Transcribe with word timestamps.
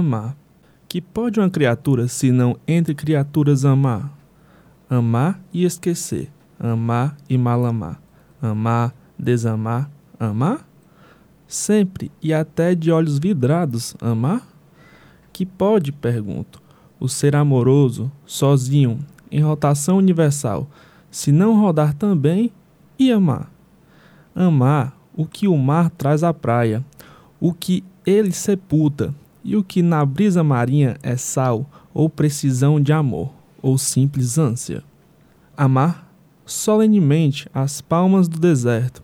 Amar. 0.00 0.36
Que 0.88 1.00
pode 1.00 1.38
uma 1.38 1.48
criatura 1.48 2.08
se 2.08 2.32
não 2.32 2.56
entre 2.66 2.94
criaturas 2.94 3.64
amar? 3.64 4.12
Amar 4.88 5.40
e 5.52 5.64
esquecer. 5.64 6.28
Amar 6.58 7.16
e 7.28 7.38
mal 7.38 7.64
amar. 7.64 8.02
Amar, 8.42 8.92
desamar, 9.18 9.88
amar? 10.18 10.66
Sempre 11.46 12.10
e 12.22 12.34
até 12.34 12.74
de 12.74 12.90
olhos 12.90 13.18
vidrados 13.18 13.94
amar? 14.00 14.46
Que 15.32 15.46
pode, 15.46 15.92
pergunto, 15.92 16.60
o 16.98 17.08
ser 17.08 17.36
amoroso, 17.36 18.10
sozinho, 18.26 18.98
em 19.30 19.40
rotação 19.40 19.96
universal, 19.96 20.68
se 21.10 21.30
não 21.30 21.60
rodar 21.60 21.94
também 21.94 22.52
e 22.98 23.12
amar? 23.12 23.50
Amar 24.34 24.96
o 25.14 25.26
que 25.26 25.46
o 25.46 25.56
mar 25.56 25.90
traz 25.90 26.22
à 26.22 26.32
praia, 26.32 26.84
o 27.40 27.52
que 27.52 27.84
ele 28.06 28.32
sepulta, 28.32 29.14
e 29.44 29.56
o 29.56 29.64
que 29.64 29.82
na 29.82 30.04
brisa 30.04 30.42
marinha 30.44 30.96
é 31.02 31.16
sal 31.16 31.68
ou 31.92 32.08
precisão 32.08 32.80
de 32.80 32.92
amor, 32.92 33.32
ou 33.62 33.76
simples 33.76 34.38
ânsia. 34.38 34.82
Amar 35.56 36.10
solenemente 36.44 37.48
as 37.54 37.80
palmas 37.80 38.28
do 38.28 38.38
deserto, 38.38 39.02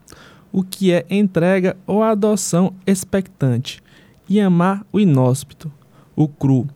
o 0.53 0.63
que 0.63 0.91
é 0.91 1.07
entrega 1.11 1.77
ou 1.87 2.03
adoção 2.03 2.73
expectante, 2.87 3.83
e 4.29 4.41
amar 4.41 4.85
o 4.93 4.99
inóspito, 4.99 5.71
o 6.17 6.27
cru, 6.27 6.67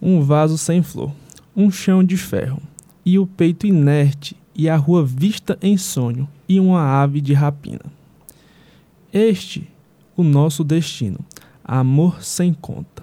um 0.00 0.22
vaso 0.22 0.56
sem 0.56 0.82
flor, 0.82 1.12
um 1.54 1.70
chão 1.70 2.02
de 2.02 2.16
ferro, 2.16 2.62
e 3.04 3.18
o 3.18 3.26
peito 3.26 3.66
inerte, 3.66 4.36
e 4.54 4.68
a 4.68 4.76
rua 4.76 5.04
vista 5.04 5.58
em 5.60 5.76
sonho, 5.76 6.28
e 6.48 6.60
uma 6.60 7.02
ave 7.02 7.20
de 7.20 7.34
rapina. 7.34 7.84
Este 9.12 9.68
o 10.16 10.22
nosso 10.22 10.62
destino, 10.62 11.18
amor 11.64 12.22
sem 12.22 12.54
conta, 12.54 12.93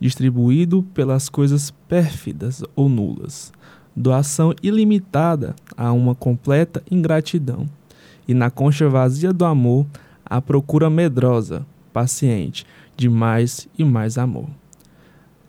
distribuído 0.00 0.82
pelas 0.94 1.28
coisas 1.28 1.70
pérfidas 1.88 2.62
ou 2.74 2.88
nulas, 2.88 3.52
doação 3.94 4.54
ilimitada 4.62 5.54
a 5.76 5.92
uma 5.92 6.14
completa 6.14 6.82
ingratidão, 6.90 7.68
e 8.26 8.34
na 8.34 8.50
concha 8.50 8.88
vazia 8.88 9.32
do 9.32 9.44
amor, 9.44 9.86
a 10.24 10.40
procura 10.40 10.88
medrosa, 10.90 11.66
paciente, 11.92 12.66
de 12.96 13.08
mais 13.08 13.68
e 13.78 13.84
mais 13.84 14.18
amor. 14.18 14.48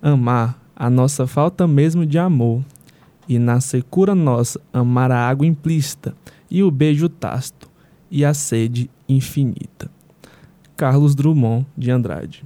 Amar 0.02 0.60
a 0.76 0.90
nossa 0.90 1.28
falta 1.28 1.68
mesmo 1.68 2.06
de 2.06 2.18
amor, 2.18 2.64
e 3.28 3.38
na 3.38 3.62
secura 3.62 4.16
nossa 4.16 4.60
amar 4.74 5.12
a 5.12 5.30
água 5.30 5.46
implícita 5.46 6.16
e 6.50 6.64
o 6.64 6.72
beijo 6.72 7.08
tácito 7.08 7.70
e 8.10 8.26
a 8.26 8.34
sede 8.34 8.90
infinita. 9.08 9.92
Carlos 10.76 11.14
Drummond 11.14 11.68
de 11.78 11.92
Andrade. 11.92 12.44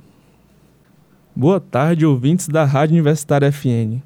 Boa 1.36 1.60
tarde, 1.60 2.06
ouvintes 2.06 2.48
da 2.48 2.64
Rádio 2.64 2.94
Universitária 2.94 3.52
FN. 3.52 4.04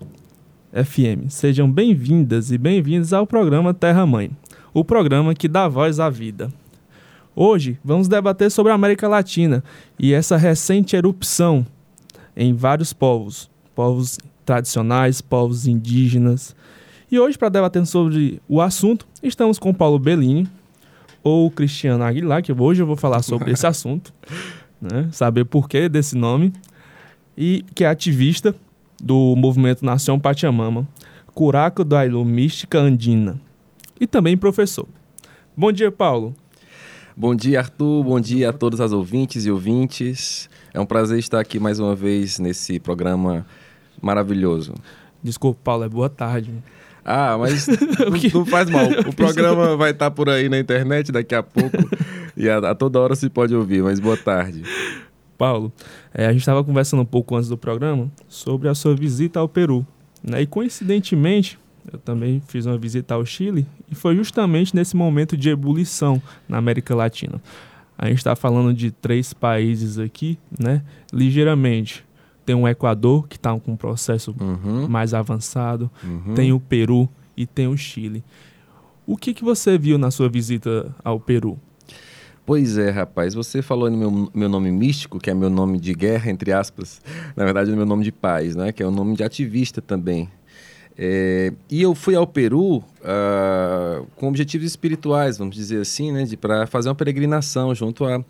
FM, 0.71 1.27
sejam 1.29 1.69
bem-vindas 1.69 2.53
e 2.53 2.57
bem-vindos 2.57 3.11
ao 3.11 3.27
programa 3.27 3.73
Terra 3.73 4.05
Mãe, 4.05 4.31
o 4.73 4.81
programa 4.85 5.35
que 5.35 5.49
dá 5.49 5.67
voz 5.67 5.99
à 5.99 6.09
vida. 6.09 6.49
Hoje 7.35 7.77
vamos 7.83 8.07
debater 8.07 8.49
sobre 8.49 8.71
a 8.71 8.75
América 8.75 9.09
Latina 9.09 9.61
e 9.99 10.13
essa 10.13 10.37
recente 10.37 10.95
erupção 10.95 11.67
em 12.33 12.53
vários 12.53 12.93
povos, 12.93 13.51
povos 13.75 14.17
tradicionais, 14.45 15.19
povos 15.19 15.67
indígenas. 15.67 16.55
E 17.11 17.19
hoje, 17.19 17.37
para 17.37 17.49
debater 17.49 17.85
sobre 17.85 18.41
o 18.47 18.61
assunto, 18.61 19.05
estamos 19.21 19.59
com 19.59 19.73
Paulo 19.73 19.99
Bellini, 19.99 20.47
ou 21.21 21.51
Cristiano 21.51 22.05
Aguilar, 22.05 22.41
que 22.41 22.53
hoje 22.53 22.81
eu 22.81 22.87
vou 22.87 22.95
falar 22.95 23.21
sobre 23.21 23.51
esse 23.53 23.67
assunto, 23.67 24.13
né? 24.81 25.09
saber 25.11 25.43
por 25.43 25.67
que 25.67 25.89
desse 25.89 26.15
nome, 26.15 26.53
e 27.37 27.63
que 27.75 27.83
é 27.83 27.87
ativista 27.87 28.55
do 29.01 29.35
movimento 29.35 29.85
Nação 29.85 30.19
Pachamama, 30.19 30.87
Curaco 31.33 31.83
da 31.83 32.03
Mística 32.07 32.79
Andina, 32.79 33.39
e 33.99 34.07
também 34.07 34.35
professor. 34.35 34.87
Bom 35.55 35.71
dia, 35.71 35.91
Paulo. 35.91 36.35
Bom 37.15 37.35
dia, 37.35 37.59
Arthur. 37.59 38.03
Bom 38.03 38.19
dia 38.19 38.49
a 38.49 38.53
todas 38.53 38.79
as 38.79 38.91
ouvintes 38.91 39.45
e 39.45 39.51
ouvintes. 39.51 40.49
É 40.73 40.79
um 40.79 40.85
prazer 40.85 41.17
estar 41.17 41.39
aqui 41.39 41.59
mais 41.59 41.79
uma 41.79 41.95
vez 41.95 42.37
nesse 42.37 42.79
programa 42.79 43.45
maravilhoso. 44.01 44.73
Desculpa, 45.23 45.59
Paulo, 45.63 45.83
é 45.83 45.89
boa 45.89 46.09
tarde. 46.09 46.53
Ah, 47.03 47.37
mas 47.39 47.67
não, 47.71 48.39
não 48.41 48.45
faz 48.45 48.69
mal. 48.69 48.85
O 49.07 49.13
programa 49.15 49.75
vai 49.75 49.91
estar 49.91 50.11
por 50.11 50.29
aí 50.29 50.49
na 50.49 50.59
internet 50.59 51.11
daqui 51.11 51.33
a 51.33 51.41
pouco 51.41 51.77
e 52.35 52.49
a, 52.49 52.57
a 52.57 52.75
toda 52.75 52.99
hora 52.99 53.15
se 53.15 53.29
pode 53.29 53.55
ouvir, 53.55 53.81
mas 53.81 53.99
boa 53.99 54.17
tarde. 54.17 54.63
Paulo, 55.37 55.71
é, 56.13 56.25
a 56.25 56.31
gente 56.31 56.41
estava 56.41 56.63
conversando 56.63 57.01
um 57.01 57.05
pouco 57.05 57.35
antes 57.35 57.49
do 57.49 57.57
programa 57.57 58.11
sobre 58.27 58.67
a 58.67 58.75
sua 58.75 58.95
visita 58.95 59.39
ao 59.39 59.47
Peru. 59.47 59.85
Né? 60.23 60.41
E 60.41 60.47
coincidentemente, 60.47 61.59
eu 61.91 61.99
também 61.99 62.41
fiz 62.47 62.65
uma 62.65 62.77
visita 62.77 63.13
ao 63.13 63.25
Chile 63.25 63.65
e 63.89 63.95
foi 63.95 64.15
justamente 64.15 64.75
nesse 64.75 64.95
momento 64.95 65.37
de 65.37 65.49
ebulição 65.49 66.21
na 66.47 66.57
América 66.57 66.93
Latina. 66.95 67.41
A 67.97 68.07
gente 68.07 68.17
está 68.17 68.35
falando 68.35 68.73
de 68.73 68.91
três 68.91 69.33
países 69.33 69.97
aqui, 69.97 70.37
né? 70.57 70.83
Ligeiramente. 71.11 72.05
Tem 72.45 72.55
o 72.55 72.67
Equador, 72.67 73.27
que 73.27 73.35
está 73.35 73.57
com 73.59 73.73
um 73.73 73.75
processo 73.75 74.35
Uhum, 74.39 74.87
mais 74.87 75.13
avançado, 75.13 75.89
uhum. 76.03 76.33
tem 76.33 76.53
o 76.53 76.59
Peru 76.59 77.09
e 77.35 77.45
tem 77.45 77.67
o 77.67 77.75
Chile. 77.75 78.23
O 79.05 79.17
que, 79.17 79.33
que 79.33 79.43
você 79.43 79.77
viu 79.77 79.97
na 79.97 80.11
sua 80.11 80.29
visita 80.29 80.93
ao 81.03 81.19
Peru? 81.19 81.59
Pois 82.47 82.77
é, 82.77 82.89
rapaz. 82.89 83.33
Você 83.33 83.61
falou 83.61 83.91
no 83.91 83.97
meu, 83.97 84.31
meu 84.33 84.47
nome 84.47 84.71
místico, 84.71 85.19
que 85.19 85.29
é 85.29 85.33
meu 85.33 85.49
nome 85.49 85.77
de 85.77 85.93
guerra, 85.93 86.31
entre 86.31 86.53
aspas. 86.53 87.01
Na 87.35 87.43
verdade, 87.43 87.69
é 87.69 87.75
meu 87.75 87.85
nome 87.85 88.05
de 88.05 88.11
paz, 88.13 88.55
né? 88.55 88.71
Que 88.71 88.81
é 88.81 88.87
o 88.87 88.89
nome 88.89 89.17
de 89.17 89.23
ativista 89.25 89.81
também. 89.81 90.29
É, 90.97 91.51
e 91.69 91.81
eu 91.81 91.93
fui 91.93 92.15
ao 92.15 92.25
Peru 92.25 92.81
ah, 93.03 94.01
com 94.15 94.29
objetivos 94.29 94.65
espirituais, 94.65 95.37
vamos 95.37 95.57
dizer 95.57 95.81
assim, 95.81 96.13
né? 96.13 96.25
Para 96.39 96.65
fazer 96.65 96.87
uma 96.87 96.95
peregrinação 96.95 97.75
junto 97.75 98.05
à 98.05 98.23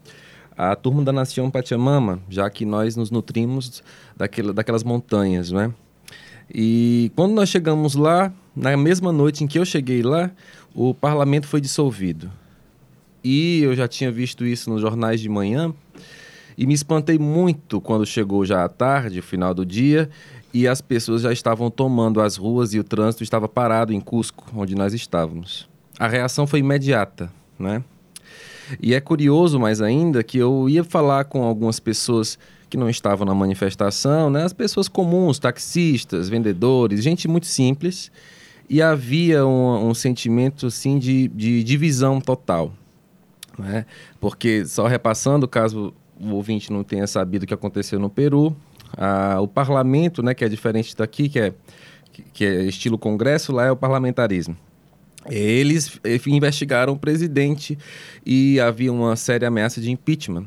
à 0.57 0.75
turma 0.75 1.03
da 1.03 1.13
Nação 1.13 1.51
Pachamama, 1.51 2.19
já 2.27 2.49
que 2.49 2.65
nós 2.65 2.95
nos 2.95 3.11
nutrimos 3.11 3.83
daquela, 4.15 4.51
daquelas 4.51 4.83
montanhas, 4.83 5.51
né? 5.51 5.71
E 6.51 7.11
quando 7.15 7.33
nós 7.33 7.49
chegamos 7.49 7.93
lá, 7.93 8.33
na 8.55 8.75
mesma 8.75 9.11
noite 9.11 9.43
em 9.43 9.47
que 9.47 9.59
eu 9.59 9.65
cheguei 9.65 10.01
lá, 10.01 10.31
o 10.73 10.95
parlamento 10.95 11.45
foi 11.45 11.61
dissolvido. 11.61 12.31
E 13.29 13.61
eu 13.61 13.75
já 13.75 13.89
tinha 13.89 14.09
visto 14.09 14.45
isso 14.45 14.69
nos 14.69 14.79
jornais 14.79 15.19
de 15.19 15.27
manhã 15.27 15.73
e 16.57 16.65
me 16.65 16.73
espantei 16.73 17.19
muito 17.19 17.81
quando 17.81 18.05
chegou 18.05 18.45
já 18.45 18.63
à 18.63 18.69
tarde, 18.69 19.21
final 19.21 19.53
do 19.53 19.65
dia, 19.65 20.09
e 20.53 20.65
as 20.65 20.79
pessoas 20.79 21.23
já 21.23 21.33
estavam 21.33 21.69
tomando 21.69 22.21
as 22.21 22.37
ruas 22.37 22.73
e 22.73 22.79
o 22.79 22.85
trânsito 22.85 23.25
estava 23.25 23.45
parado 23.49 23.91
em 23.91 23.99
Cusco, 23.99 24.45
onde 24.55 24.75
nós 24.75 24.93
estávamos. 24.93 25.67
A 25.99 26.07
reação 26.07 26.47
foi 26.47 26.61
imediata, 26.61 27.29
né? 27.59 27.83
E 28.81 28.93
é 28.93 29.01
curioso 29.01 29.59
mais 29.59 29.81
ainda 29.81 30.23
que 30.23 30.37
eu 30.37 30.69
ia 30.69 30.85
falar 30.85 31.25
com 31.25 31.43
algumas 31.43 31.81
pessoas 31.81 32.39
que 32.69 32.77
não 32.77 32.89
estavam 32.89 33.27
na 33.27 33.35
manifestação, 33.35 34.29
né? 34.29 34.45
As 34.45 34.53
pessoas 34.53 34.87
comuns, 34.87 35.37
taxistas, 35.37 36.29
vendedores, 36.29 37.03
gente 37.03 37.27
muito 37.27 37.47
simples, 37.47 38.09
e 38.69 38.81
havia 38.81 39.45
um, 39.45 39.89
um 39.89 39.93
sentimento 39.93 40.67
assim 40.67 40.97
de, 40.97 41.27
de 41.27 41.61
divisão 41.61 42.21
total, 42.21 42.71
né? 43.57 43.85
Porque 44.19 44.65
só 44.65 44.87
repassando, 44.87 45.47
caso 45.47 45.93
o 46.19 46.31
ouvinte 46.33 46.71
não 46.71 46.83
tenha 46.83 47.05
sabido 47.07 47.43
o 47.43 47.45
que 47.47 47.53
aconteceu 47.53 47.99
no 47.99 48.09
Peru, 48.09 48.55
ah, 48.97 49.37
o 49.41 49.47
parlamento, 49.47 50.23
né, 50.23 50.33
que 50.33 50.43
é 50.45 50.49
diferente 50.49 50.95
daqui, 50.95 51.29
que 51.29 51.39
é 51.39 51.53
que 52.33 52.43
é 52.45 52.63
estilo 52.63 52.97
congresso, 52.97 53.51
lá 53.51 53.65
é 53.67 53.71
o 53.71 53.75
parlamentarismo. 53.75 54.57
Eles 55.29 55.99
eh, 56.03 56.19
investigaram 56.27 56.93
o 56.93 56.97
presidente 56.97 57.77
e 58.25 58.59
havia 58.59 58.91
uma 58.91 59.15
séria 59.15 59.47
ameaça 59.49 59.79
de 59.79 59.91
impeachment. 59.91 60.45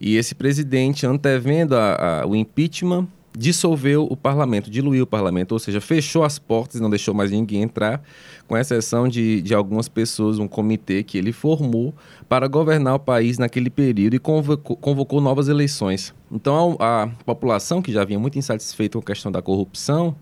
E 0.00 0.16
esse 0.16 0.34
presidente, 0.34 1.04
antevendo 1.06 1.76
a- 1.76 2.22
a- 2.22 2.26
o 2.26 2.34
impeachment, 2.34 3.06
dissolveu 3.36 4.06
o 4.10 4.16
parlamento, 4.16 4.70
diluiu 4.70 5.04
o 5.04 5.06
parlamento, 5.06 5.52
ou 5.52 5.58
seja, 5.58 5.80
fechou 5.80 6.24
as 6.24 6.38
portas 6.38 6.76
e 6.76 6.82
não 6.82 6.90
deixou 6.90 7.14
mais 7.14 7.30
ninguém 7.30 7.62
entrar, 7.62 8.02
com 8.46 8.56
exceção 8.56 9.08
de, 9.08 9.40
de 9.40 9.54
algumas 9.54 9.88
pessoas, 9.88 10.38
um 10.38 10.46
comitê 10.46 11.02
que 11.02 11.16
ele 11.16 11.32
formou 11.32 11.94
para 12.28 12.46
governar 12.46 12.94
o 12.94 12.98
país 12.98 13.38
naquele 13.38 13.70
período 13.70 14.14
e 14.14 14.18
convocou, 14.18 14.76
convocou 14.76 15.20
novas 15.20 15.48
eleições. 15.48 16.14
Então 16.30 16.76
a, 16.78 17.04
a 17.04 17.06
população, 17.24 17.80
que 17.80 17.92
já 17.92 18.04
vinha 18.04 18.18
muito 18.18 18.38
insatisfeita 18.38 18.98
com 18.98 19.02
a 19.02 19.06
questão 19.06 19.32
da 19.32 19.40
corrupção, 19.40 20.14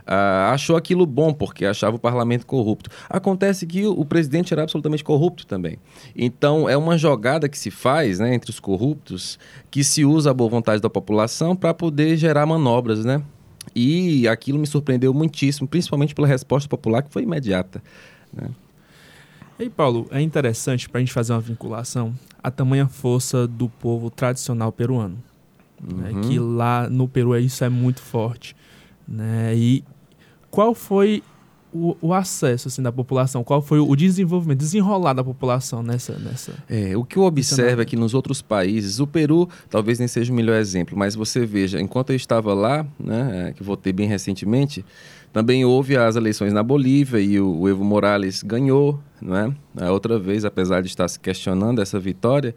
Uh, 0.00 0.52
achou 0.52 0.76
aquilo 0.76 1.06
bom, 1.06 1.32
porque 1.32 1.64
achava 1.64 1.96
o 1.96 1.98
parlamento 1.98 2.46
corrupto. 2.46 2.90
Acontece 3.08 3.66
que 3.66 3.86
o, 3.86 4.04
presidente 4.04 4.52
era 4.52 4.62
absolutamente 4.62 5.04
corrupto 5.04 5.46
também. 5.46 5.78
Então, 6.16 6.68
é 6.68 6.76
uma 6.76 6.98
jogada 6.98 7.48
que 7.48 7.58
se 7.58 7.70
faz 7.70 8.18
né, 8.18 8.34
entre 8.34 8.50
os 8.50 8.58
corruptos, 8.58 9.38
que 9.70 9.84
se 9.84 10.04
usa 10.04 10.30
a 10.30 10.34
boa 10.34 10.50
vontade 10.50 10.82
da 10.82 10.90
população 10.90 11.54
para 11.54 11.72
poder 11.72 12.16
gerar 12.16 12.46
manobras, 12.46 13.04
né? 13.04 13.22
E 13.74 14.26
aquilo 14.26 14.58
me 14.58 14.66
surpreendeu 14.66 15.14
muitíssimo, 15.14 15.68
principalmente 15.68 16.14
pela 16.14 16.26
resposta 16.26 16.68
popular, 16.68 17.02
que 17.02 17.12
foi 17.12 17.22
imediata. 17.22 17.82
Né? 18.32 18.48
E 19.58 19.68
Paulo, 19.68 20.08
é 20.10 20.20
interessante 20.20 20.88
para 20.88 20.98
a 20.98 21.00
gente 21.02 21.12
fazer 21.12 21.32
uma 21.34 21.40
vinculação 21.40 22.14
a 22.42 22.50
tamanha 22.50 22.88
força 22.88 23.46
do 23.46 23.68
povo 23.68 24.10
tradicional 24.10 24.72
peruano. 24.72 25.18
Né? 25.80 26.10
Uhum. 26.10 26.20
Né? 26.20 26.28
Que 26.28 26.38
lá 26.38 26.88
no 26.88 27.06
Peru 27.08 27.36
isso 27.36 27.62
é 27.64 27.68
muito 27.68 28.00
forte. 28.00 28.56
Né? 29.10 29.54
E 29.56 29.84
qual 30.50 30.74
foi 30.74 31.22
o, 31.72 31.96
o, 32.00 32.14
acesso 32.14 32.68
assim, 32.68 32.82
da 32.82 32.92
população? 32.92 33.42
Qual 33.42 33.60
foi 33.60 33.78
o 33.78 33.94
desenvolvimento, 33.96 34.58
desenrolar 34.58 35.12
da 35.12 35.24
população 35.24 35.82
nessa. 35.82 36.18
nessa 36.18 36.52
é, 36.68 36.96
o 36.96 37.04
que 37.04 37.16
eu 37.16 37.22
observo 37.22 37.82
é 37.82 37.84
que 37.84 37.96
nos 37.96 38.14
outros 38.14 38.40
países, 38.42 39.00
o 39.00 39.06
Peru 39.06 39.48
talvez 39.68 39.98
nem 39.98 40.08
seja 40.08 40.32
o 40.32 40.36
melhor 40.36 40.58
exemplo, 40.58 40.96
mas 40.96 41.14
você 41.14 41.44
veja, 41.44 41.80
enquanto 41.80 42.10
eu 42.10 42.16
estava 42.16 42.54
lá, 42.54 42.86
né, 42.98 43.48
é, 43.48 43.52
que 43.52 43.62
votei 43.62 43.92
bem 43.92 44.06
recentemente, 44.06 44.84
também 45.32 45.64
houve 45.64 45.96
as 45.96 46.16
eleições 46.16 46.52
na 46.52 46.62
Bolívia 46.62 47.20
e 47.20 47.40
o, 47.40 47.60
o 47.60 47.68
Evo 47.68 47.84
Morales 47.84 48.42
ganhou, 48.42 49.00
é? 49.22 49.84
A 49.84 49.92
outra 49.92 50.18
vez, 50.18 50.44
apesar 50.44 50.80
de 50.80 50.88
estar 50.88 51.06
se 51.06 51.20
questionando 51.20 51.80
essa 51.80 51.98
vitória. 51.98 52.54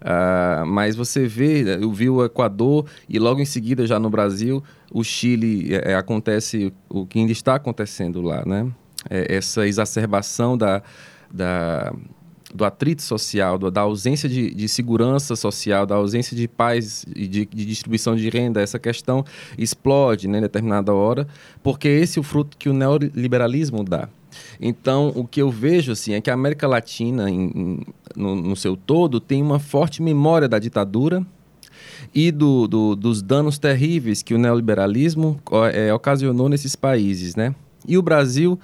Uh, 0.00 0.66
mas 0.66 0.94
você 0.94 1.26
vê, 1.26 1.62
eu 1.80 1.90
vi 1.92 2.08
o 2.08 2.24
Equador 2.24 2.86
e 3.08 3.18
logo 3.18 3.40
em 3.40 3.44
seguida 3.44 3.86
já 3.86 3.98
no 3.98 4.10
Brasil, 4.10 4.62
o 4.92 5.02
Chile 5.02 5.74
é, 5.74 5.92
é 5.92 5.94
acontece 5.94 6.72
o 6.88 7.06
que 7.06 7.18
ainda 7.18 7.32
está 7.32 7.54
acontecendo 7.54 8.20
lá, 8.20 8.44
né? 8.44 8.70
É, 9.08 9.36
essa 9.36 9.66
exacerbação 9.66 10.56
da, 10.56 10.82
da, 11.32 11.92
do 12.54 12.64
atrito 12.64 13.02
social, 13.02 13.58
do, 13.58 13.70
da 13.70 13.82
ausência 13.82 14.28
de, 14.28 14.52
de, 14.54 14.68
segurança 14.68 15.36
social, 15.36 15.86
da 15.86 15.94
ausência 15.94 16.36
de 16.36 16.48
paz 16.48 17.04
e 17.14 17.26
de, 17.26 17.46
de, 17.46 17.66
distribuição 17.66 18.16
de 18.16 18.28
renda, 18.28 18.60
essa 18.60 18.78
questão 18.78 19.24
explode 19.56 20.26
né, 20.26 20.38
em 20.38 20.42
determinada 20.42 20.92
hora, 20.92 21.26
porque 21.62 21.88
esse 21.88 22.18
é 22.18 22.20
o 22.20 22.24
fruto 22.24 22.56
que 22.56 22.68
o 22.68 22.72
neoliberalismo 22.72 23.84
dá. 23.84 24.08
Então, 24.60 25.12
o 25.14 25.26
que 25.26 25.40
eu 25.40 25.50
vejo 25.50 25.92
assim, 25.92 26.14
é 26.14 26.20
que 26.20 26.30
a 26.30 26.34
América 26.34 26.66
Latina, 26.66 27.30
em, 27.30 27.52
em, 27.54 27.80
no, 28.14 28.34
no, 28.34 28.56
seu 28.56 28.76
todo, 28.76 29.20
tem 29.20 29.42
uma 29.42 29.58
forte 29.58 30.02
memória 30.02 30.48
da 30.48 30.58
ditadura 30.58 31.24
e 32.14 32.30
do, 32.30 32.66
do, 32.66 32.96
dos 32.96 33.22
danos 33.22 33.58
terríveis 33.58 34.22
que 34.22 34.34
o 34.34 34.38
neoliberalismo 34.38 35.40
é, 35.72 35.92
ocasionou 35.92 36.48
nesses 36.48 36.74
países. 36.74 37.36
Né? 37.36 37.54
E 37.86 37.96
o 37.98 38.02
Brasil 38.02 38.58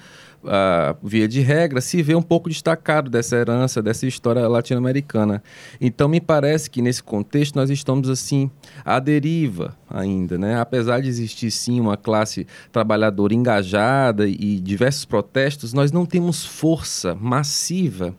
via 1.02 1.28
de 1.28 1.40
regra, 1.40 1.80
se 1.80 2.02
vê 2.02 2.14
um 2.14 2.22
pouco 2.22 2.48
destacado 2.48 3.10
dessa 3.10 3.36
herança, 3.36 3.82
dessa 3.82 4.06
história 4.06 4.46
latino-americana. 4.48 5.42
Então, 5.80 6.08
me 6.08 6.20
parece 6.20 6.68
que 6.70 6.82
nesse 6.82 7.02
contexto 7.02 7.56
nós 7.56 7.70
estamos 7.70 8.08
assim 8.08 8.50
à 8.84 8.98
deriva 8.98 9.76
ainda, 9.88 10.38
né? 10.38 10.58
Apesar 10.58 11.00
de 11.00 11.08
existir 11.08 11.50
sim 11.50 11.78
uma 11.78 11.96
classe 11.96 12.46
trabalhadora 12.70 13.34
engajada 13.34 14.26
e 14.26 14.58
diversos 14.58 15.04
protestos, 15.04 15.72
nós 15.72 15.92
não 15.92 16.06
temos 16.06 16.44
força 16.44 17.14
massiva 17.14 18.14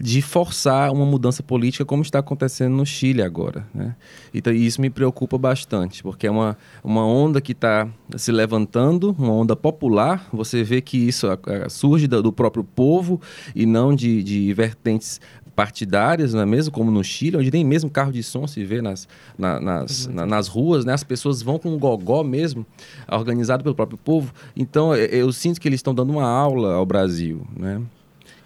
de 0.00 0.22
forçar 0.22 0.90
uma 0.92 1.04
mudança 1.04 1.42
política 1.42 1.84
como 1.84 2.02
está 2.02 2.18
acontecendo 2.20 2.74
no 2.74 2.86
Chile 2.86 3.22
agora, 3.22 3.66
né? 3.74 3.94
Então, 4.32 4.52
isso 4.52 4.80
me 4.80 4.90
preocupa 4.90 5.36
bastante, 5.36 6.02
porque 6.02 6.26
é 6.26 6.30
uma, 6.30 6.56
uma 6.82 7.04
onda 7.04 7.40
que 7.40 7.52
está 7.52 7.86
se 8.16 8.32
levantando, 8.32 9.14
uma 9.18 9.32
onda 9.32 9.54
popular. 9.54 10.26
Você 10.32 10.62
vê 10.62 10.80
que 10.80 10.96
isso 10.96 11.26
surge 11.68 12.06
do 12.06 12.32
próprio 12.32 12.64
povo 12.64 13.20
e 13.54 13.66
não 13.66 13.94
de, 13.94 14.22
de 14.22 14.52
vertentes 14.54 15.20
partidárias, 15.60 16.32
não 16.32 16.40
é 16.40 16.46
mesmo? 16.46 16.72
Como 16.72 16.90
no 16.90 17.04
Chile, 17.04 17.36
onde 17.36 17.50
nem 17.50 17.62
mesmo 17.62 17.90
carro 17.90 18.10
de 18.10 18.22
som 18.22 18.46
se 18.46 18.64
vê 18.64 18.80
nas, 18.80 19.06
na, 19.36 19.60
nas, 19.60 20.06
na, 20.06 20.24
nas 20.24 20.48
ruas, 20.48 20.86
né? 20.86 20.94
As 20.94 21.04
pessoas 21.04 21.42
vão 21.42 21.58
com 21.58 21.70
um 21.70 21.78
gogó 21.78 22.24
mesmo, 22.24 22.64
organizado 23.10 23.62
pelo 23.62 23.74
próprio 23.74 23.98
povo. 23.98 24.32
Então, 24.56 24.94
eu 24.96 25.30
sinto 25.32 25.60
que 25.60 25.68
eles 25.68 25.78
estão 25.78 25.94
dando 25.94 26.10
uma 26.10 26.26
aula 26.26 26.72
ao 26.74 26.86
Brasil, 26.86 27.46
né? 27.54 27.82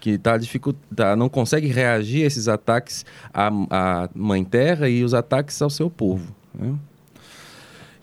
Que 0.01 0.17
tá 0.17 0.37
tá, 0.93 1.15
não 1.15 1.29
consegue 1.29 1.67
reagir 1.67 2.23
a 2.23 2.27
esses 2.27 2.49
ataques 2.49 3.05
à, 3.33 3.49
à 3.69 4.09
Mãe 4.13 4.43
Terra 4.43 4.89
e 4.89 5.03
os 5.03 5.13
ataques 5.13 5.61
ao 5.61 5.69
seu 5.69 5.89
povo. 5.89 6.35
Né? 6.53 6.75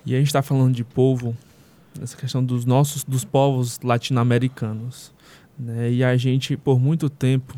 E 0.04 0.14
a 0.14 0.18
gente 0.18 0.28
está 0.28 0.42
falando 0.42 0.74
de 0.74 0.82
povo, 0.82 1.36
essa 2.00 2.16
questão 2.16 2.44
dos 2.44 2.64
nossos, 2.64 3.04
dos 3.04 3.24
povos 3.24 3.78
latino-americanos. 3.82 5.12
Né? 5.58 5.92
E 5.92 6.04
a 6.04 6.16
gente, 6.16 6.56
por 6.56 6.80
muito 6.80 7.10
tempo, 7.10 7.54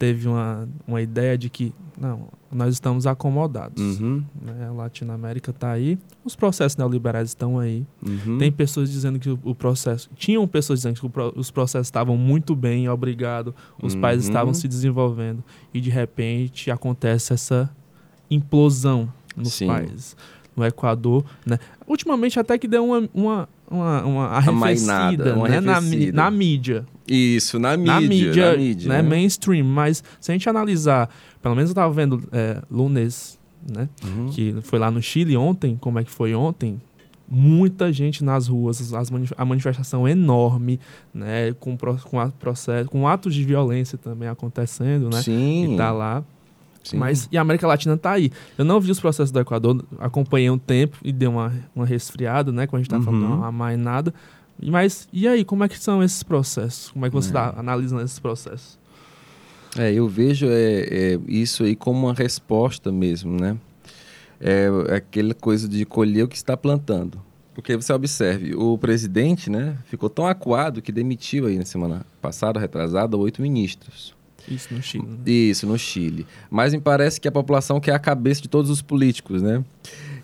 teve 0.00 0.26
uma, 0.26 0.66
uma 0.88 1.02
ideia 1.02 1.36
de 1.36 1.50
que, 1.50 1.74
não, 1.98 2.28
nós 2.50 2.72
estamos 2.72 3.06
acomodados. 3.06 4.00
Uhum. 4.00 4.24
Né? 4.40 4.66
A 4.66 4.72
Latinoamérica 4.72 5.50
está 5.50 5.72
aí, 5.72 5.98
os 6.24 6.34
processos 6.34 6.74
neoliberais 6.76 7.28
estão 7.28 7.58
aí. 7.58 7.86
Uhum. 8.04 8.38
Tem 8.38 8.50
pessoas 8.50 8.90
dizendo 8.90 9.18
que 9.18 9.28
o, 9.28 9.38
o, 9.44 9.54
processo. 9.54 10.08
Tinham 10.16 10.48
pessoas 10.48 10.80
dizendo 10.80 10.98
que 10.98 11.06
o, 11.06 11.32
os 11.36 11.50
processos 11.50 11.88
estavam 11.88 12.16
muito 12.16 12.56
bem, 12.56 12.88
obrigado, 12.88 13.54
os 13.80 13.92
uhum. 13.92 14.00
países 14.00 14.26
estavam 14.26 14.54
se 14.54 14.66
desenvolvendo. 14.66 15.44
E 15.72 15.82
de 15.82 15.90
repente 15.90 16.70
acontece 16.70 17.34
essa 17.34 17.70
implosão 18.30 19.12
nos 19.36 19.52
Sim. 19.52 19.66
países. 19.66 20.16
No 20.56 20.64
Equador, 20.64 21.24
né? 21.46 21.58
Ultimamente 21.86 22.40
até 22.40 22.58
que 22.58 22.66
deu 22.66 22.84
uma, 22.84 23.08
uma 23.14 23.48
uma, 23.70 24.04
uma 24.04 24.26
arrefecida, 24.26 25.34
uma 25.36 25.48
né? 25.48 25.60
na, 25.60 25.80
na, 26.12 26.30
mídia. 26.30 26.84
Isso, 27.06 27.58
na 27.58 27.76
mídia. 27.76 27.94
Na 27.94 28.00
mídia, 28.00 28.50
na 28.50 28.56
mídia 28.58 28.88
né? 28.88 29.02
né? 29.02 29.08
mainstream. 29.08 29.64
Mas 29.64 30.02
se 30.20 30.32
a 30.32 30.34
gente 30.34 30.48
analisar, 30.48 31.08
pelo 31.40 31.54
menos 31.54 31.70
eu 31.70 31.72
estava 31.72 31.92
vendo 31.92 32.22
é, 32.32 32.60
Lunes, 32.68 33.38
né? 33.68 33.88
Uhum. 34.04 34.28
Que 34.30 34.56
foi 34.62 34.78
lá 34.78 34.90
no 34.90 35.00
Chile 35.00 35.36
ontem, 35.36 35.76
como 35.80 35.98
é 35.98 36.04
que 36.04 36.10
foi 36.10 36.34
ontem? 36.34 36.80
Muita 37.32 37.92
gente 37.92 38.24
nas 38.24 38.48
ruas, 38.48 38.92
as 38.92 39.08
a 39.36 39.44
manifestação 39.44 40.08
enorme, 40.08 40.80
né? 41.14 41.52
Com, 41.60 41.78
com, 41.78 42.18
a, 42.18 42.28
processo, 42.28 42.90
com 42.90 43.06
atos 43.06 43.34
de 43.34 43.44
violência 43.44 43.96
também 43.96 44.28
acontecendo, 44.28 45.08
né? 45.08 45.22
Sim. 45.22 45.74
E 45.74 45.76
tá 45.76 45.92
lá. 45.92 46.24
Sim. 46.82 46.96
Mas 46.96 47.28
e 47.30 47.36
a 47.36 47.40
América 47.40 47.66
Latina 47.66 47.94
está 47.94 48.12
aí. 48.12 48.30
Eu 48.56 48.64
não 48.64 48.80
vi 48.80 48.90
os 48.90 49.00
processos 49.00 49.30
do 49.30 49.40
Equador, 49.40 49.84
acompanhei 49.98 50.50
um 50.50 50.58
tempo 50.58 50.96
e 51.04 51.12
deu 51.12 51.30
uma, 51.30 51.52
uma 51.74 51.86
resfriada, 51.86 52.50
né? 52.50 52.66
Quando 52.66 52.80
a 52.80 52.82
gente 52.82 52.86
está 52.86 52.98
uhum. 52.98 53.04
falando 53.20 53.34
uma 53.34 53.52
mais 53.52 53.78
nada. 53.78 54.14
Mas 54.62 55.08
e 55.12 55.26
aí, 55.26 55.44
como 55.44 55.64
é 55.64 55.68
que 55.68 55.78
são 55.78 56.02
esses 56.02 56.22
processos? 56.22 56.90
Como 56.90 57.06
é 57.06 57.08
que 57.08 57.14
você 57.14 57.28
está 57.28 57.54
é. 57.56 57.60
analisando 57.60 58.02
esses 58.02 58.18
processos? 58.18 58.78
É, 59.78 59.92
eu 59.92 60.08
vejo 60.08 60.46
é, 60.46 60.80
é, 61.14 61.20
isso 61.28 61.62
aí 61.62 61.76
como 61.76 62.06
uma 62.06 62.14
resposta 62.14 62.90
mesmo, 62.90 63.38
né? 63.38 63.56
É, 64.40 64.68
é 64.88 64.94
aquela 64.96 65.34
coisa 65.34 65.68
de 65.68 65.84
colher 65.84 66.24
o 66.24 66.28
que 66.28 66.36
está 66.36 66.56
plantando. 66.56 67.20
Porque 67.54 67.76
você 67.76 67.92
observe, 67.92 68.54
o 68.54 68.78
presidente, 68.78 69.50
né, 69.50 69.76
ficou 69.84 70.08
tão 70.08 70.26
acuado 70.26 70.80
que 70.80 70.90
demitiu 70.90 71.46
aí 71.46 71.58
na 71.58 71.64
semana 71.64 72.06
passada, 72.20 72.58
retrasada, 72.58 73.16
oito 73.16 73.42
ministros. 73.42 74.14
Isso 74.48 74.72
no 74.72 74.82
Chile. 74.82 75.06
Né? 75.06 75.18
Isso, 75.26 75.66
no 75.66 75.78
Chile. 75.78 76.26
Mas 76.50 76.72
me 76.72 76.80
parece 76.80 77.20
que 77.20 77.28
a 77.28 77.32
população 77.32 77.80
quer 77.80 77.94
a 77.94 77.98
cabeça 77.98 78.42
de 78.42 78.48
todos 78.48 78.70
os 78.70 78.82
políticos, 78.82 79.42
né? 79.42 79.64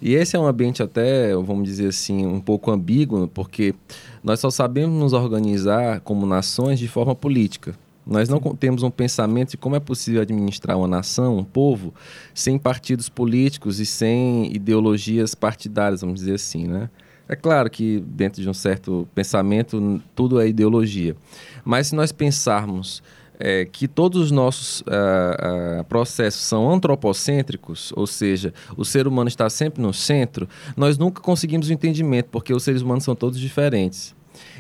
E 0.00 0.14
esse 0.14 0.36
é 0.36 0.38
um 0.38 0.46
ambiente 0.46 0.82
até, 0.82 1.34
vamos 1.34 1.64
dizer 1.64 1.88
assim, 1.88 2.26
um 2.26 2.40
pouco 2.40 2.70
ambíguo, 2.70 3.28
porque 3.28 3.74
nós 4.22 4.40
só 4.40 4.50
sabemos 4.50 4.98
nos 4.98 5.12
organizar 5.12 6.00
como 6.00 6.26
nações 6.26 6.78
de 6.78 6.86
forma 6.86 7.14
política. 7.14 7.74
Nós 8.06 8.28
não 8.28 8.38
temos 8.38 8.84
um 8.84 8.90
pensamento 8.90 9.50
de 9.52 9.56
como 9.56 9.74
é 9.74 9.80
possível 9.80 10.20
administrar 10.20 10.78
uma 10.78 10.86
nação, 10.86 11.38
um 11.38 11.44
povo, 11.44 11.92
sem 12.32 12.56
partidos 12.56 13.08
políticos 13.08 13.80
e 13.80 13.86
sem 13.86 14.54
ideologias 14.54 15.34
partidárias, 15.34 16.02
vamos 16.02 16.20
dizer 16.20 16.34
assim, 16.34 16.68
né? 16.68 16.88
É 17.28 17.34
claro 17.34 17.68
que 17.68 17.98
dentro 18.06 18.40
de 18.40 18.48
um 18.48 18.54
certo 18.54 19.08
pensamento 19.12 20.00
tudo 20.14 20.40
é 20.40 20.46
ideologia. 20.46 21.16
Mas 21.64 21.88
se 21.88 21.94
nós 21.96 22.12
pensarmos 22.12 23.02
é, 23.38 23.64
que 23.64 23.86
todos 23.86 24.20
os 24.20 24.30
nossos 24.30 24.80
uh, 24.80 25.80
uh, 25.80 25.84
processos 25.84 26.42
são 26.42 26.70
antropocêntricos, 26.72 27.92
ou 27.96 28.06
seja, 28.06 28.52
o 28.76 28.84
ser 28.84 29.06
humano 29.06 29.28
está 29.28 29.48
sempre 29.50 29.82
no 29.82 29.92
centro, 29.92 30.48
nós 30.76 30.98
nunca 30.98 31.20
conseguimos 31.20 31.68
o 31.68 31.72
entendimento, 31.72 32.28
porque 32.30 32.52
os 32.52 32.62
seres 32.62 32.82
humanos 32.82 33.04
são 33.04 33.14
todos 33.14 33.38
diferentes. 33.38 34.14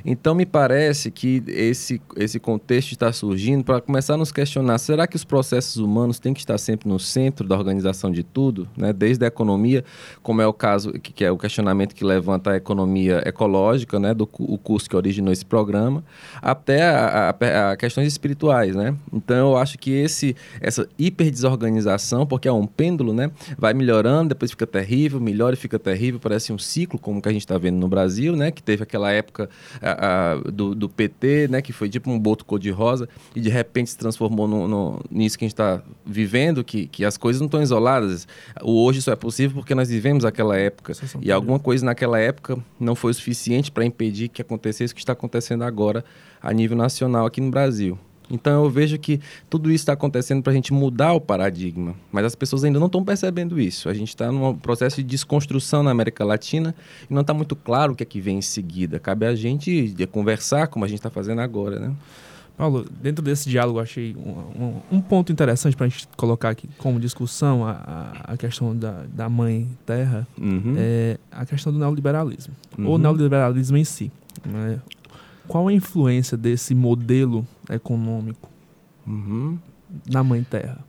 Então, 0.04 0.34
me 0.34 0.46
parece 0.46 1.10
que 1.10 1.42
esse, 1.46 2.00
esse 2.16 2.38
contexto 2.38 2.92
está 2.92 3.12
surgindo 3.12 3.64
para 3.64 3.80
começar 3.80 4.14
a 4.14 4.16
nos 4.16 4.32
questionar: 4.32 4.78
será 4.78 5.06
que 5.06 5.16
os 5.16 5.24
processos 5.24 5.76
humanos 5.76 6.18
têm 6.18 6.32
que 6.32 6.40
estar 6.40 6.58
sempre 6.58 6.88
no 6.88 6.98
centro 6.98 7.46
da 7.46 7.56
organização 7.56 8.10
de 8.10 8.22
tudo, 8.22 8.68
né? 8.76 8.92
desde 8.92 9.24
a 9.24 9.28
economia, 9.28 9.84
como 10.22 10.40
é 10.40 10.46
o 10.46 10.52
caso, 10.52 10.92
que, 10.92 11.12
que 11.12 11.24
é 11.24 11.30
o 11.30 11.38
questionamento 11.38 11.94
que 11.94 12.04
levanta 12.04 12.52
a 12.52 12.56
economia 12.56 13.22
ecológica, 13.26 13.98
né? 13.98 14.14
do 14.14 14.28
o 14.38 14.58
curso 14.58 14.88
que 14.88 14.96
originou 14.96 15.32
esse 15.32 15.44
programa, 15.44 16.04
até 16.42 16.82
a, 16.82 17.30
a, 17.40 17.70
a 17.72 17.76
questões 17.76 18.08
espirituais. 18.08 18.74
Né? 18.74 18.94
Então, 19.12 19.50
eu 19.50 19.56
acho 19.56 19.78
que 19.78 19.90
esse, 19.90 20.36
essa 20.60 20.88
hiperdesorganização, 20.98 22.26
porque 22.26 22.48
é 22.48 22.52
um 22.52 22.66
pêndulo, 22.66 23.12
né? 23.12 23.30
vai 23.56 23.74
melhorando, 23.74 24.30
depois 24.30 24.50
fica 24.50 24.66
terrível, 24.66 25.20
melhora 25.20 25.54
e 25.54 25.58
fica 25.58 25.78
terrível, 25.78 26.20
parece 26.20 26.52
um 26.52 26.58
ciclo, 26.58 26.98
como 26.98 27.20
que 27.22 27.28
a 27.28 27.32
gente 27.32 27.42
está 27.42 27.56
vendo 27.58 27.76
no 27.76 27.88
Brasil, 27.88 28.36
né? 28.36 28.50
que 28.50 28.62
teve 28.62 28.82
aquela 28.82 29.10
época 29.10 29.48
a, 29.80 30.32
a, 30.32 30.34
do, 30.50 30.74
do, 30.74 30.88
PT, 30.88 31.48
né? 31.48 31.62
que 31.62 31.72
foi 31.72 31.88
tipo 31.88 32.10
um 32.10 32.18
boto 32.18 32.44
cor-de-rosa, 32.44 33.08
e 33.34 33.40
de 33.40 33.48
repente 33.48 33.90
se 33.90 33.98
transformou 33.98 34.46
no, 34.46 34.68
no, 34.68 35.00
nisso 35.10 35.38
que 35.38 35.44
a 35.44 35.46
gente 35.46 35.54
está 35.54 35.82
vivendo, 36.04 36.64
que, 36.64 36.86
que 36.86 37.04
as 37.04 37.16
coisas 37.16 37.40
não 37.40 37.46
estão 37.46 37.62
isoladas. 37.62 38.26
O 38.62 38.84
hoje 38.84 39.02
só 39.02 39.12
é 39.12 39.16
possível 39.16 39.56
porque 39.56 39.74
nós 39.74 39.88
vivemos 39.88 40.24
aquela 40.24 40.56
época. 40.56 40.92
E 41.20 41.30
alguma 41.30 41.58
coisa 41.58 41.84
naquela 41.84 42.18
época 42.18 42.58
não 42.78 42.94
foi 42.94 43.10
o 43.10 43.14
suficiente 43.14 43.70
para 43.70 43.84
impedir 43.84 44.28
que 44.28 44.42
acontecesse 44.42 44.92
o 44.92 44.96
que 44.96 45.00
está 45.00 45.12
acontecendo 45.12 45.64
agora 45.64 46.04
a 46.40 46.52
nível 46.52 46.76
nacional 46.76 47.26
aqui 47.26 47.40
no 47.40 47.50
Brasil. 47.50 47.98
Então 48.30 48.64
eu 48.64 48.70
vejo 48.70 48.98
que 48.98 49.20
tudo 49.48 49.70
isso 49.70 49.82
está 49.82 49.92
acontecendo 49.92 50.42
para 50.42 50.52
a 50.52 50.54
gente 50.54 50.72
mudar 50.72 51.12
o 51.12 51.20
paradigma, 51.20 51.94
mas 52.10 52.24
as 52.24 52.34
pessoas 52.34 52.64
ainda 52.64 52.78
não 52.78 52.86
estão 52.86 53.04
percebendo 53.04 53.60
isso. 53.60 53.88
A 53.88 53.94
gente 53.94 54.08
está 54.08 54.30
num 54.30 54.54
processo 54.54 54.96
de 54.96 55.04
desconstrução 55.04 55.82
na 55.82 55.90
América 55.90 56.24
Latina 56.24 56.74
e 57.08 57.14
não 57.14 57.20
está 57.20 57.32
muito 57.32 57.54
claro 57.54 57.92
o 57.92 57.96
que 57.96 58.02
é 58.02 58.06
que 58.06 58.20
vem 58.20 58.38
em 58.38 58.42
seguida. 58.42 58.98
Cabe 58.98 59.26
a 59.26 59.34
gente 59.34 59.94
conversar 60.10 60.66
como 60.68 60.84
a 60.84 60.88
gente 60.88 60.98
está 60.98 61.10
fazendo 61.10 61.40
agora, 61.40 61.78
né? 61.78 61.94
Paulo, 62.56 62.86
dentro 63.02 63.22
desse 63.22 63.50
diálogo, 63.50 63.78
achei 63.78 64.16
um, 64.16 64.62
um, 64.64 64.82
um 64.92 65.00
ponto 65.00 65.30
interessante 65.30 65.76
para 65.76 65.86
a 65.86 65.88
gente 65.90 66.08
colocar 66.16 66.48
aqui 66.48 66.66
como 66.78 66.98
discussão 66.98 67.66
a, 67.66 68.12
a 68.24 68.36
questão 68.36 68.74
da, 68.74 69.04
da 69.12 69.28
mãe 69.28 69.68
terra, 69.84 70.26
uhum. 70.38 70.74
é 70.76 71.18
a 71.30 71.44
questão 71.44 71.70
do 71.70 71.78
neoliberalismo, 71.78 72.54
uhum. 72.78 72.86
ou 72.86 72.98
neoliberalismo 72.98 73.76
em 73.76 73.84
si. 73.84 74.10
Né? 74.44 74.80
Qual 75.48 75.68
a 75.68 75.72
influência 75.72 76.36
desse 76.36 76.74
modelo 76.74 77.46
econômico 77.70 78.50
uhum. 79.06 79.58
na 80.08 80.22
Mãe 80.22 80.42
Terra? 80.42 80.84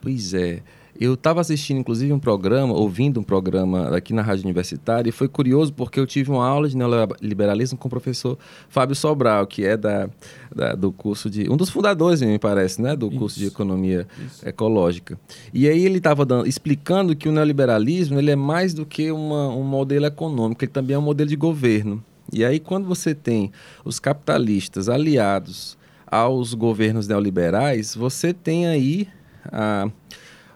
Pois 0.00 0.34
é. 0.34 0.62
Eu 1.00 1.14
estava 1.14 1.40
assistindo, 1.40 1.78
inclusive, 1.78 2.12
um 2.12 2.18
programa, 2.18 2.74
ouvindo 2.74 3.20
um 3.20 3.22
programa 3.22 3.96
aqui 3.96 4.12
na 4.12 4.20
Rádio 4.20 4.42
Universitária, 4.42 5.08
e 5.08 5.12
foi 5.12 5.28
curioso 5.28 5.72
porque 5.72 6.00
eu 6.00 6.06
tive 6.06 6.28
uma 6.28 6.44
aula 6.44 6.68
de 6.68 6.76
neoliberalismo 6.76 7.78
com 7.78 7.86
o 7.86 7.90
professor 7.90 8.36
Fábio 8.68 8.96
Sobral, 8.96 9.46
que 9.46 9.64
é 9.64 9.76
da, 9.76 10.10
da 10.52 10.74
do 10.74 10.90
curso 10.90 11.30
de. 11.30 11.48
um 11.48 11.56
dos 11.56 11.70
fundadores, 11.70 12.20
me 12.20 12.36
parece, 12.36 12.82
né? 12.82 12.96
Do 12.96 13.06
Isso. 13.06 13.18
curso 13.18 13.38
de 13.38 13.46
economia 13.46 14.08
Isso. 14.26 14.48
ecológica. 14.48 15.16
E 15.54 15.68
aí 15.68 15.84
ele 15.84 15.98
estava 15.98 16.26
explicando 16.48 17.14
que 17.14 17.28
o 17.28 17.32
neoliberalismo 17.32 18.18
ele 18.18 18.32
é 18.32 18.36
mais 18.36 18.74
do 18.74 18.84
que 18.84 19.12
uma, 19.12 19.50
um 19.50 19.62
modelo 19.62 20.04
econômico, 20.04 20.64
ele 20.64 20.72
também 20.72 20.96
é 20.96 20.98
um 20.98 21.02
modelo 21.02 21.30
de 21.30 21.36
governo. 21.36 22.02
E 22.32 22.44
aí, 22.44 22.60
quando 22.60 22.86
você 22.86 23.14
tem 23.14 23.50
os 23.84 23.98
capitalistas 23.98 24.88
aliados 24.88 25.78
aos 26.06 26.54
governos 26.54 27.08
neoliberais, 27.08 27.94
você 27.94 28.32
tem 28.32 28.66
aí 28.66 29.08
a, 29.44 29.88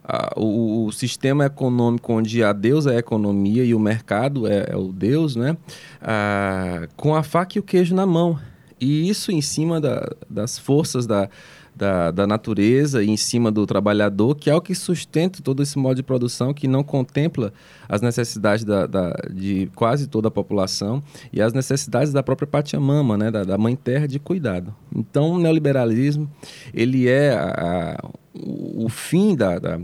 a, 0.05 0.33
o, 0.37 0.87
o, 0.87 0.93
sistema 0.93 1.47
econômico 1.47 2.13
onde 2.13 2.43
a 2.43 2.53
Deus 2.53 2.87
é 2.87 2.97
a 2.97 2.99
economia 2.99 3.65
e 3.65 3.75
o 3.75 3.81
mercado 3.81 4.47
é, 4.47 4.67
é 4.71 4.77
o 4.77 4.93
Deus, 4.93 5.37
né? 5.37 5.57
A, 6.01 6.89
com 6.97 7.15
a 7.15 7.23
faca 7.23 7.57
e 7.57 7.61
o 7.61 7.63
queijo 7.63 7.95
na 7.95 8.07
mão. 8.07 8.39
E 8.81 9.09
isso 9.09 9.31
em 9.31 9.41
cima 9.41 9.81
da, 9.81 10.11
das 10.29 10.59
forças 10.59 11.07
da, 11.07 11.31
da, 11.75 12.11
da 12.11 12.27
natureza 12.27 13.03
e 13.03 13.09
em 13.09 13.17
cima 13.17 13.51
do 13.51 13.67
trabalhador, 13.67 14.35
que 14.35 14.51
é 14.51 14.55
o 14.55 14.61
que 14.61 14.75
sustenta 14.75 15.43
todo 15.43 15.63
esse 15.63 15.79
modo 15.79 15.97
de 15.97 16.03
produção 16.03 16.53
que 16.53 16.69
não 16.69 16.83
contempla 16.83 17.53
as 17.89 18.01
necessidades 18.01 18.65
da, 18.65 18.87
da 18.87 19.13
de 19.33 19.71
quase 19.75 20.07
toda 20.07 20.29
a 20.29 20.31
população 20.31 21.03
e 21.33 21.41
as 21.41 21.53
necessidades 21.53 22.13
da 22.13 22.23
própria 22.23 22.47
Pachamama, 22.47 23.17
né, 23.17 23.31
da, 23.31 23.45
da 23.45 23.59
mãe 23.59 23.75
terra 23.75 24.07
de 24.07 24.19
cuidado. 24.19 24.75
Então, 24.95 25.33
o 25.33 25.39
neoliberalismo 25.39 26.31
ele 26.75 27.09
é 27.09 27.33
a, 27.33 27.97
a, 27.97 28.09
o, 28.35 28.87
o 28.87 28.89
fim 28.89 29.35
da, 29.35 29.59
da 29.59 29.81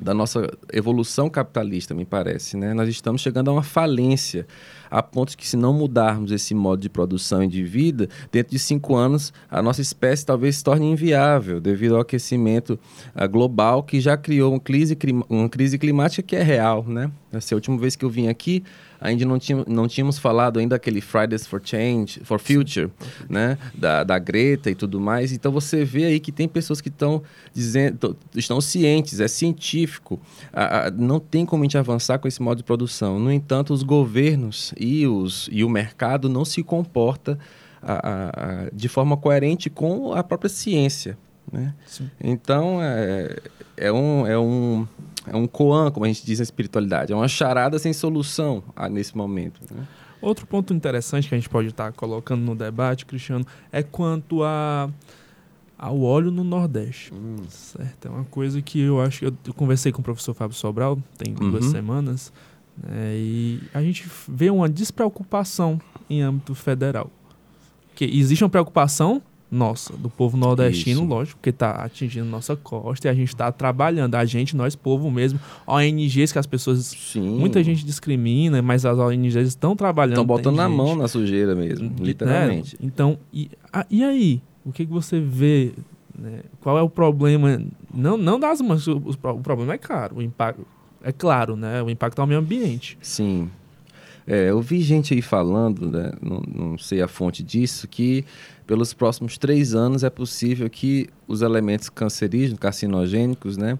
da 0.00 0.14
nossa 0.14 0.46
evolução 0.72 1.28
capitalista, 1.30 1.94
me 1.94 2.04
parece. 2.04 2.56
Né? 2.56 2.74
Nós 2.74 2.88
estamos 2.88 3.20
chegando 3.20 3.48
a 3.48 3.52
uma 3.52 3.62
falência, 3.62 4.46
a 4.90 5.02
ponto 5.02 5.36
que, 5.36 5.46
se 5.46 5.56
não 5.56 5.72
mudarmos 5.72 6.32
esse 6.32 6.54
modo 6.54 6.80
de 6.80 6.88
produção 6.88 7.42
e 7.42 7.48
de 7.48 7.62
vida, 7.62 8.08
dentro 8.30 8.52
de 8.52 8.58
cinco 8.58 8.94
anos, 8.94 9.32
a 9.50 9.62
nossa 9.62 9.80
espécie 9.80 10.24
talvez 10.24 10.56
se 10.56 10.64
torne 10.64 10.90
inviável, 10.90 11.60
devido 11.60 11.94
ao 11.94 12.02
aquecimento 12.02 12.78
uh, 13.14 13.28
global, 13.28 13.82
que 13.82 14.00
já 14.00 14.16
criou 14.16 14.52
uma 14.52 14.60
crise, 14.60 14.96
uma 15.28 15.48
crise 15.48 15.78
climática 15.78 16.22
que 16.22 16.36
é 16.36 16.42
real. 16.42 16.84
Né? 16.86 17.10
Essa 17.32 17.52
é 17.52 17.54
a 17.54 17.58
última 17.58 17.76
vez 17.78 17.94
que 17.94 18.04
eu 18.04 18.10
vim 18.10 18.28
aqui, 18.28 18.64
ainda 19.00 19.24
não, 19.24 19.38
tinha, 19.38 19.64
não 19.66 19.86
tínhamos 19.86 20.18
falado 20.18 20.58
ainda 20.58 20.76
aquele 20.76 21.00
Fridays 21.00 21.46
for 21.46 21.60
Change, 21.62 22.20
for 22.24 22.40
Future, 22.40 22.90
né? 23.28 23.56
Da, 23.74 24.02
da 24.02 24.18
Greta 24.18 24.70
e 24.70 24.74
tudo 24.74 25.00
mais. 25.00 25.32
Então 25.32 25.52
você 25.52 25.84
vê 25.84 26.06
aí 26.06 26.20
que 26.20 26.32
tem 26.32 26.48
pessoas 26.48 26.80
que 26.80 26.88
estão 26.88 27.22
dizendo, 27.52 28.16
estão 28.34 28.60
cientes, 28.60 29.20
é 29.20 29.28
científico, 29.28 30.20
não 30.96 31.20
tem 31.20 31.46
como 31.46 31.62
a 31.62 31.66
gente 31.66 31.78
avançar 31.78 32.18
com 32.18 32.26
esse 32.26 32.42
modo 32.42 32.58
de 32.58 32.64
produção. 32.64 33.18
No 33.18 33.30
entanto, 33.30 33.72
os 33.72 33.82
governos 33.82 34.74
e, 34.78 35.06
os, 35.06 35.48
e 35.50 35.64
o 35.64 35.68
mercado 35.68 36.28
não 36.28 36.44
se 36.44 36.62
comporta 36.62 37.38
a, 37.82 38.68
de 38.72 38.88
forma 38.88 39.16
coerente 39.16 39.68
com 39.68 40.12
a 40.12 40.22
própria 40.22 40.48
ciência. 40.48 41.18
Né? 41.50 41.74
Então, 42.22 42.82
é, 42.82 43.36
é, 43.76 43.92
um, 43.92 44.26
é 44.26 44.38
um 44.38 44.86
é 45.26 45.36
um 45.36 45.46
koan, 45.46 45.90
como 45.90 46.04
a 46.04 46.08
gente 46.08 46.24
diz 46.24 46.38
na 46.38 46.42
espiritualidade. 46.42 47.12
É 47.12 47.16
uma 47.16 47.28
charada 47.28 47.78
sem 47.78 47.92
solução 47.92 48.62
ah, 48.74 48.88
nesse 48.88 49.16
momento. 49.16 49.60
Né? 49.70 49.86
Outro 50.20 50.46
ponto 50.46 50.72
interessante 50.74 51.28
que 51.28 51.34
a 51.34 51.38
gente 51.38 51.48
pode 51.48 51.68
estar 51.68 51.92
colocando 51.92 52.40
no 52.40 52.54
debate, 52.54 53.06
Cristiano, 53.06 53.46
é 53.70 53.82
quanto 53.82 54.42
a 54.42 54.90
ao 55.78 56.00
óleo 56.00 56.32
no 56.32 56.42
Nordeste. 56.42 57.14
Hum. 57.14 57.36
Certo? 57.48 58.08
É 58.08 58.10
uma 58.10 58.24
coisa 58.24 58.60
que 58.60 58.80
eu 58.80 59.00
acho. 59.00 59.24
Eu, 59.24 59.32
eu 59.46 59.54
conversei 59.54 59.92
com 59.92 60.00
o 60.00 60.04
professor 60.04 60.34
Fábio 60.34 60.56
Sobral, 60.56 60.98
tem 61.16 61.32
uhum. 61.32 61.52
duas 61.52 61.66
semanas, 61.66 62.32
né, 62.82 63.14
e 63.16 63.60
a 63.72 63.82
gente 63.82 64.06
vê 64.28 64.50
uma 64.50 64.68
despreocupação 64.68 65.80
em 66.08 66.22
âmbito 66.22 66.54
federal. 66.54 67.10
Que 67.94 68.04
existe 68.04 68.44
uma 68.44 68.50
preocupação 68.50 69.22
nossa, 69.50 69.94
do 69.96 70.10
povo 70.10 70.36
nordestino, 70.36 71.00
Isso. 71.00 71.08
lógico, 71.08 71.38
porque 71.38 71.50
está 71.50 71.70
atingindo 71.70 72.26
nossa 72.26 72.54
costa 72.54 73.08
e 73.08 73.10
a 73.10 73.14
gente 73.14 73.28
está 73.28 73.50
trabalhando. 73.50 74.14
A 74.14 74.24
gente, 74.24 74.54
nós, 74.54 74.76
povo 74.76 75.10
mesmo, 75.10 75.40
ONGs 75.66 76.32
que 76.32 76.38
as 76.38 76.46
pessoas. 76.46 76.84
Sim. 76.86 77.38
Muita 77.38 77.64
gente 77.64 77.84
discrimina, 77.84 78.60
mas 78.60 78.84
as 78.84 78.98
ONGs 78.98 79.48
estão 79.48 79.74
trabalhando. 79.74 80.14
Estão 80.14 80.26
botando 80.26 80.56
na 80.56 80.68
gente. 80.68 80.76
mão 80.76 80.94
na 80.94 81.08
sujeira 81.08 81.54
mesmo, 81.54 81.90
literalmente. 81.98 82.74
Né? 82.74 82.86
Então, 82.86 83.18
e, 83.32 83.50
a, 83.72 83.86
e 83.90 84.04
aí? 84.04 84.42
O 84.66 84.72
que, 84.72 84.84
que 84.84 84.92
você 84.92 85.18
vê? 85.18 85.72
Né? 86.16 86.40
Qual 86.60 86.76
é 86.76 86.82
o 86.82 86.90
problema? 86.90 87.62
Não, 87.92 88.18
não 88.18 88.38
das 88.38 88.60
mãos, 88.60 88.86
o, 88.86 88.98
o 88.98 89.40
problema 89.40 89.72
é 89.72 89.78
caro, 89.78 90.16
o 90.16 90.22
impacto. 90.22 90.66
É 91.02 91.12
claro, 91.12 91.56
né? 91.56 91.82
O 91.82 91.90
impacto 91.90 92.20
ao 92.20 92.26
meio 92.26 92.40
ambiente. 92.40 92.98
Sim. 93.00 93.50
É, 94.26 94.50
eu 94.50 94.60
vi 94.60 94.82
gente 94.82 95.14
aí 95.14 95.22
falando, 95.22 95.90
né? 95.90 96.12
não, 96.20 96.40
não 96.40 96.78
sei 96.78 97.00
a 97.00 97.08
fonte 97.08 97.42
disso, 97.42 97.88
que 97.88 98.26
pelos 98.66 98.92
próximos 98.92 99.38
três 99.38 99.74
anos 99.74 100.04
é 100.04 100.10
possível 100.10 100.68
que 100.68 101.08
os 101.26 101.40
elementos 101.40 101.88
cancerígenos, 101.88 102.58
carcinogênicos, 102.60 103.56
né, 103.56 103.78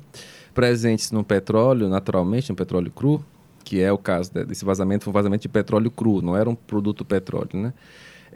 presentes 0.54 1.12
no 1.12 1.22
petróleo, 1.22 1.86
naturalmente, 1.86 2.48
no 2.48 2.56
petróleo 2.56 2.90
cru, 2.90 3.22
que 3.62 3.82
é 3.82 3.92
o 3.92 3.98
caso 3.98 4.32
desse 4.32 4.64
vazamento, 4.64 5.04
foi 5.04 5.10
um 5.10 5.12
vazamento 5.12 5.42
de 5.42 5.48
petróleo 5.50 5.90
cru, 5.90 6.22
não 6.22 6.34
era 6.34 6.48
um 6.48 6.54
produto 6.54 7.04
petróleo, 7.04 7.50
né? 7.52 7.74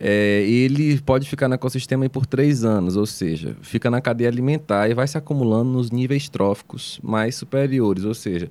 É, 0.05 0.41
ele 0.49 1.01
pode 1.01 1.29
ficar 1.29 1.47
no 1.47 1.55
ecossistema 1.55 2.09
por 2.09 2.27
três 2.27 2.65
anos, 2.65 2.97
ou 2.97 3.07
seja, 3.07 3.55
fica 3.63 3.89
na 3.89 4.01
cadeia 4.01 4.29
alimentar 4.29 4.89
e 4.89 4.95
vai 4.95 5.07
se 5.07 5.17
acumulando 5.17 5.71
nos 5.71 5.93
níveis 5.93 6.29
tróficos 6.29 6.99
mais 7.05 7.37
superiores, 7.37 8.05
ou 8.05 8.13
seja, 8.13 8.51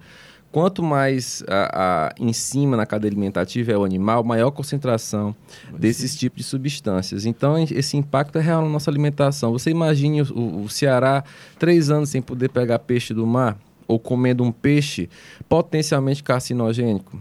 Quanto 0.52 0.84
mais 0.84 1.42
a, 1.48 2.10
a, 2.10 2.14
em 2.20 2.34
cima 2.34 2.76
na 2.76 2.86
cadeia 2.86 3.10
alimentativa 3.10 3.72
é 3.72 3.78
o 3.78 3.86
animal, 3.86 4.22
maior 4.22 4.50
a 4.50 4.52
concentração 4.52 5.34
desses 5.80 6.14
tipos 6.14 6.40
de 6.40 6.44
substâncias. 6.44 7.26
Então, 7.26 7.58
esse 7.58 7.96
impacto 7.96 8.38
é 8.38 8.42
real 8.42 8.62
na 8.62 8.68
nossa 8.68 8.92
alimentação. 8.92 9.54
Você 9.54 9.70
imagine 9.70 10.22
o, 10.24 10.64
o 10.64 10.70
Ceará 10.70 11.24
três 11.58 11.90
anos 11.90 12.10
sem 12.10 12.22
poder 12.22 12.50
pegar 12.50 12.80
peixe 12.80 13.14
do 13.14 13.26
mar 13.26 13.58
ou 13.88 13.98
comendo 13.98 14.44
um 14.44 14.52
peixe 14.52 15.10
potencialmente 15.48 16.22
carcinogênico. 16.22 17.18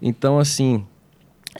Então, 0.00 0.40
assim, 0.40 0.84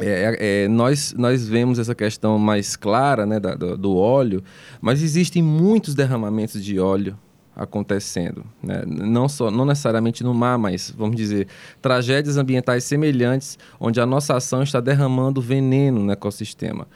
é, 0.01 0.65
é, 0.65 0.69
nós, 0.69 1.15
nós 1.17 1.47
vemos 1.47 1.79
essa 1.79 1.95
questão 1.95 2.39
mais 2.39 2.77
clara 2.77 3.27
né, 3.27 3.39
da, 3.39 3.55
do, 3.55 3.77
do 3.77 3.97
óleo, 3.97 4.43
mas 4.81 5.03
existem 5.03 5.43
muitos 5.43 5.95
derramamentos 5.95 6.65
de 6.65 6.79
óleo 6.79 7.17
acontecendo, 7.55 8.45
né? 8.63 8.83
não 8.87 9.29
só 9.29 9.51
não 9.51 9.67
necessariamente 9.67 10.25
no 10.25 10.33
mar, 10.33 10.57
mas 10.57 10.93
vamos 10.97 11.17
dizer 11.17 11.49
tragédias 11.83 12.39
ambientais 12.39 12.85
semelhantes, 12.85 13.59
onde 13.79 14.01
a 14.01 14.07
nossa 14.07 14.35
ação 14.35 14.63
está 14.63 14.81
derramando 14.81 15.41
veneno 15.41 16.03
no 16.03 16.11
ecossistema. 16.11 16.87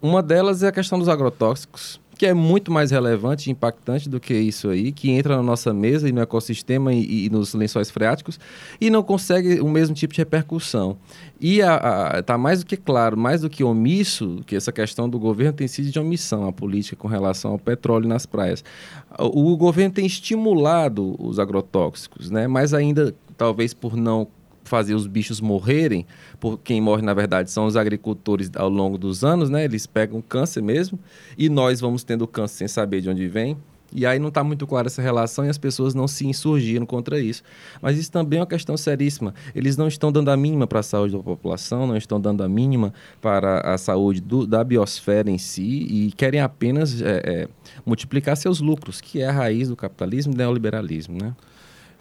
uma 0.00 0.22
delas 0.22 0.62
é 0.62 0.68
a 0.68 0.72
questão 0.72 0.98
dos 0.98 1.08
agrotóxicos, 1.08 2.00
que 2.16 2.26
é 2.26 2.32
muito 2.32 2.72
mais 2.72 2.90
relevante 2.90 3.48
e 3.48 3.52
impactante 3.52 4.08
do 4.08 4.18
que 4.18 4.34
isso 4.34 4.68
aí, 4.68 4.90
que 4.90 5.10
entra 5.10 5.36
na 5.36 5.42
nossa 5.42 5.72
mesa 5.72 6.08
e 6.08 6.12
no 6.12 6.20
ecossistema 6.20 6.92
e, 6.92 7.26
e 7.26 7.30
nos 7.30 7.54
lençóis 7.54 7.90
freáticos 7.90 8.40
e 8.80 8.88
não 8.88 9.02
consegue 9.02 9.60
o 9.60 9.68
mesmo 9.68 9.94
tipo 9.94 10.14
de 10.14 10.18
repercussão. 10.18 10.96
E 11.40 11.60
está 12.18 12.38
mais 12.38 12.60
do 12.60 12.66
que 12.66 12.76
claro, 12.76 13.16
mais 13.16 13.42
do 13.42 13.50
que 13.50 13.62
omisso, 13.62 14.40
que 14.46 14.56
essa 14.56 14.72
questão 14.72 15.08
do 15.08 15.18
governo 15.18 15.52
tem 15.52 15.68
sido 15.68 15.90
de 15.90 15.98
omissão, 15.98 16.46
a 16.46 16.52
política 16.52 16.96
com 16.96 17.08
relação 17.08 17.52
ao 17.52 17.58
petróleo 17.58 18.08
nas 18.08 18.24
praias. 18.24 18.64
O, 19.18 19.52
o 19.52 19.56
governo 19.56 19.92
tem 19.92 20.06
estimulado 20.06 21.14
os 21.18 21.38
agrotóxicos, 21.38 22.30
né? 22.30 22.46
mas 22.46 22.72
ainda, 22.72 23.14
talvez 23.36 23.74
por 23.74 23.96
não 23.96 24.26
fazer 24.68 24.94
os 24.94 25.06
bichos 25.06 25.40
morrerem, 25.40 26.06
por 26.38 26.58
quem 26.58 26.80
morre 26.80 27.02
na 27.02 27.14
verdade 27.14 27.50
são 27.50 27.66
os 27.66 27.76
agricultores 27.76 28.50
ao 28.56 28.68
longo 28.68 28.98
dos 28.98 29.24
anos, 29.24 29.48
né? 29.48 29.64
Eles 29.64 29.86
pegam 29.86 30.20
câncer 30.20 30.62
mesmo 30.62 30.98
e 31.36 31.48
nós 31.48 31.80
vamos 31.80 32.04
tendo 32.04 32.26
câncer 32.26 32.56
sem 32.56 32.68
saber 32.68 33.00
de 33.00 33.08
onde 33.08 33.28
vem. 33.28 33.56
E 33.92 34.04
aí 34.04 34.18
não 34.18 34.28
está 34.28 34.42
muito 34.42 34.66
clara 34.66 34.88
essa 34.88 35.00
relação 35.00 35.44
e 35.44 35.48
as 35.48 35.58
pessoas 35.58 35.94
não 35.94 36.08
se 36.08 36.26
insurgiram 36.26 36.84
contra 36.84 37.20
isso. 37.20 37.42
Mas 37.80 37.96
isso 37.96 38.10
também 38.10 38.38
é 38.38 38.42
uma 38.42 38.46
questão 38.46 38.76
seríssima. 38.76 39.32
Eles 39.54 39.76
não 39.76 39.86
estão 39.86 40.10
dando 40.10 40.30
a 40.30 40.36
mínima 40.36 40.66
para 40.66 40.80
a 40.80 40.82
saúde 40.82 41.16
da 41.16 41.22
população, 41.22 41.86
não 41.86 41.96
estão 41.96 42.20
dando 42.20 42.42
a 42.42 42.48
mínima 42.48 42.92
para 43.20 43.60
a 43.60 43.78
saúde 43.78 44.20
do, 44.20 44.46
da 44.46 44.62
biosfera 44.64 45.30
em 45.30 45.38
si 45.38 45.86
e 45.88 46.12
querem 46.16 46.40
apenas 46.40 47.00
é, 47.00 47.22
é, 47.24 47.48
multiplicar 47.84 48.36
seus 48.36 48.60
lucros, 48.60 49.00
que 49.00 49.22
é 49.22 49.28
a 49.28 49.32
raiz 49.32 49.68
do 49.68 49.76
capitalismo 49.76 50.32
e 50.32 50.34
do 50.34 50.38
neoliberalismo, 50.38 51.16
né? 51.18 51.34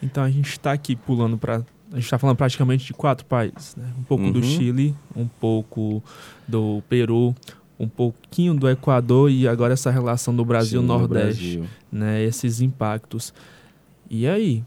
Então 0.01 0.23
a 0.23 0.29
gente 0.29 0.49
está 0.49 0.73
aqui 0.73 0.95
pulando 0.95 1.37
para 1.37 1.63
a 1.95 1.97
gente 1.97 2.07
está 2.07 2.19
falando 2.19 2.35
praticamente 2.35 2.85
de 2.85 2.93
quatro 2.93 3.25
países, 3.25 3.73
né? 3.77 3.89
Um 3.97 4.03
pouco 4.03 4.25
uhum. 4.25 4.31
do 4.33 4.43
Chile, 4.43 4.93
um 5.15 5.27
pouco 5.27 6.03
do 6.45 6.83
Peru, 6.89 7.33
um 7.79 7.87
pouquinho 7.87 8.53
do 8.53 8.69
Equador 8.69 9.31
e 9.31 9.47
agora 9.47 9.71
essa 9.71 9.89
relação 9.89 10.35
do 10.35 10.43
Brasil-Nordeste, 10.43 11.63
né? 11.89 12.21
Esses 12.21 12.59
impactos. 12.59 13.33
E 14.09 14.27
aí, 14.27 14.61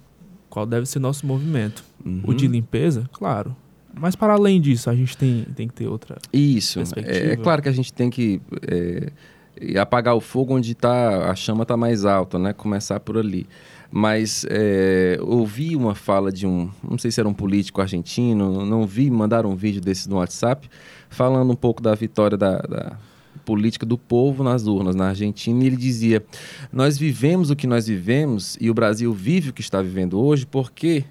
qual 0.49 0.64
deve 0.64 0.87
ser 0.87 1.00
nosso 1.00 1.26
movimento? 1.26 1.85
Uhum. 2.02 2.23
O 2.25 2.32
de 2.32 2.49
limpeza, 2.49 3.04
claro. 3.12 3.54
Mas 3.92 4.16
para 4.16 4.32
além 4.32 4.58
disso, 4.58 4.88
a 4.88 4.94
gente 4.94 5.14
tem, 5.14 5.44
tem 5.54 5.68
que 5.68 5.75
ter 5.75 5.87
outra. 5.87 6.16
Isso. 6.32 6.80
É, 6.97 7.32
é, 7.32 7.37
claro 7.37 7.61
que 7.61 7.68
a 7.68 7.73
gente 7.73 7.92
tem 7.92 8.08
que 8.08 8.40
é, 8.66 9.78
apagar 9.78 10.14
o 10.14 10.20
fogo 10.20 10.56
onde 10.56 10.75
tá, 10.75 11.30
a 11.30 11.35
chama 11.35 11.64
está 11.64 11.76
mais 11.76 12.06
alta, 12.06 12.38
né? 12.38 12.54
Começar 12.54 12.99
por 13.00 13.18
ali 13.18 13.47
mas 13.90 14.45
é, 14.50 15.18
ouvi 15.23 15.75
uma 15.75 15.95
fala 15.95 16.30
de 16.30 16.47
um, 16.47 16.71
não 16.88 16.99
sei 16.99 17.11
se 17.11 17.21
era 17.21 17.28
um 17.28 17.35
político 17.35 17.80
argentino, 17.80 18.64
não 18.64 18.87
vi, 18.87 19.11
mandaram 19.11 19.50
um 19.50 19.57
vídeo 19.57 19.80
desse 19.80 20.09
no 20.09 20.16
WhatsApp, 20.16 20.68
falando 21.09 21.50
um 21.50 21.57
pouco 21.57 21.83
da 21.83 21.95
vitória 21.95 22.37
da, 22.37 22.59
da 22.59 22.99
política 23.45 23.87
do 23.87 23.97
povo 23.97 24.45
nas 24.45 24.66
urnas 24.66 24.95
na 24.95 25.09
Argentina, 25.09 25.64
e 25.64 25.66
ele 25.66 25.76
dizia: 25.76 26.23
Nós 26.71 26.99
vivemos 26.99 27.50
o 27.50 27.57
que 27.57 27.66
nós 27.66 27.87
vivemos 27.87 28.59
e 28.61 28.68
o 28.68 28.75
Brasil 28.75 29.12
vive 29.12 29.50
o 29.50 29.52
que 29.52 29.62
está 29.62 29.80
vivendo 29.80 30.21
hoje 30.21 30.45
porque 30.45 31.04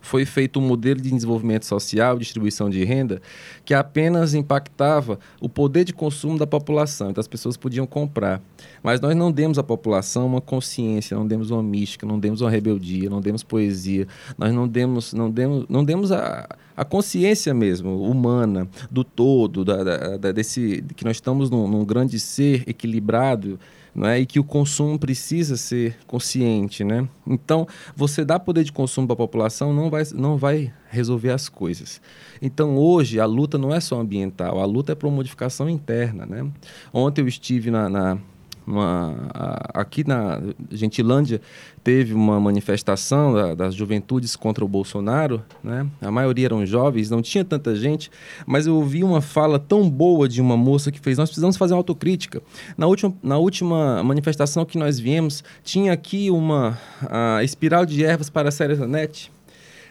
foi 0.00 0.24
feito 0.24 0.58
um 0.58 0.62
modelo 0.62 1.00
de 1.00 1.10
desenvolvimento 1.10 1.66
social, 1.66 2.18
distribuição 2.18 2.70
de 2.70 2.84
renda, 2.84 3.20
que 3.64 3.74
apenas 3.74 4.34
impactava 4.34 5.18
o 5.40 5.48
poder 5.48 5.84
de 5.84 5.92
consumo 5.92 6.38
da 6.38 6.46
população. 6.46 7.10
Então 7.10 7.20
as 7.20 7.28
pessoas 7.28 7.56
podiam 7.56 7.86
comprar. 7.86 8.40
Mas 8.82 9.00
nós 9.00 9.14
não 9.14 9.30
demos 9.30 9.58
à 9.58 9.62
população 9.62 10.26
uma 10.26 10.40
consciência, 10.40 11.16
não 11.16 11.26
demos 11.26 11.50
uma 11.50 11.62
mística, 11.62 12.06
não 12.06 12.18
demos 12.18 12.40
uma 12.40 12.50
rebeldia, 12.50 13.10
não 13.10 13.20
demos 13.20 13.42
poesia, 13.42 14.06
nós 14.36 14.52
não 14.52 14.66
demos, 14.66 15.12
não 15.12 15.30
demos, 15.30 15.66
não 15.68 15.84
demos 15.84 16.12
a, 16.12 16.48
a 16.76 16.84
consciência 16.84 17.52
mesmo, 17.52 18.02
humana, 18.02 18.68
do 18.90 19.04
todo, 19.04 19.64
da, 19.64 20.16
da, 20.16 20.32
desse, 20.32 20.84
que 20.96 21.04
nós 21.04 21.16
estamos 21.16 21.50
num, 21.50 21.68
num 21.68 21.84
grande 21.84 22.18
ser 22.18 22.64
equilibrado 22.66 23.58
é? 24.04 24.20
e 24.20 24.26
que 24.26 24.38
o 24.38 24.44
consumo 24.44 24.98
precisa 24.98 25.56
ser 25.56 25.96
consciente. 26.06 26.84
Né? 26.84 27.08
Então, 27.26 27.66
você 27.94 28.24
dar 28.24 28.40
poder 28.40 28.64
de 28.64 28.72
consumo 28.72 29.06
para 29.06 29.14
a 29.14 29.16
população 29.16 29.72
não 29.72 29.90
vai, 29.90 30.02
não 30.14 30.36
vai 30.36 30.72
resolver 30.88 31.30
as 31.30 31.48
coisas. 31.48 32.00
Então, 32.40 32.76
hoje, 32.76 33.20
a 33.20 33.26
luta 33.26 33.58
não 33.58 33.74
é 33.74 33.80
só 33.80 34.00
ambiental, 34.00 34.60
a 34.60 34.64
luta 34.64 34.92
é 34.92 34.94
por 34.94 35.10
modificação 35.10 35.68
interna. 35.68 36.26
Né? 36.26 36.50
Ontem 36.92 37.20
eu 37.20 37.28
estive 37.28 37.70
na, 37.70 37.88
na 37.88 38.18
uma, 38.70 39.14
aqui 39.74 40.06
na 40.06 40.40
Gentilândia 40.70 41.40
teve 41.82 42.14
uma 42.14 42.38
manifestação 42.38 43.34
da, 43.34 43.54
das 43.54 43.74
juventudes 43.74 44.36
contra 44.36 44.64
o 44.64 44.68
Bolsonaro, 44.68 45.42
né? 45.62 45.86
A 46.00 46.10
maioria 46.10 46.46
eram 46.46 46.64
jovens, 46.64 47.10
não 47.10 47.20
tinha 47.20 47.44
tanta 47.44 47.74
gente, 47.74 48.10
mas 48.46 48.66
eu 48.66 48.76
ouvi 48.76 49.02
uma 49.02 49.20
fala 49.20 49.58
tão 49.58 49.88
boa 49.88 50.28
de 50.28 50.40
uma 50.40 50.56
moça 50.56 50.92
que 50.92 51.00
fez: 51.00 51.18
nós 51.18 51.28
precisamos 51.28 51.56
fazer 51.56 51.74
uma 51.74 51.80
autocrítica. 51.80 52.42
Na 52.76 52.86
última, 52.86 53.14
na 53.22 53.38
última 53.38 54.02
manifestação 54.04 54.64
que 54.64 54.78
nós 54.78 54.98
viemos, 54.98 55.42
tinha 55.64 55.92
aqui 55.92 56.30
uma 56.30 56.78
espiral 57.42 57.84
de 57.84 58.04
ervas 58.04 58.30
para 58.30 58.48
a 58.48 58.52
Serenete. 58.52 59.32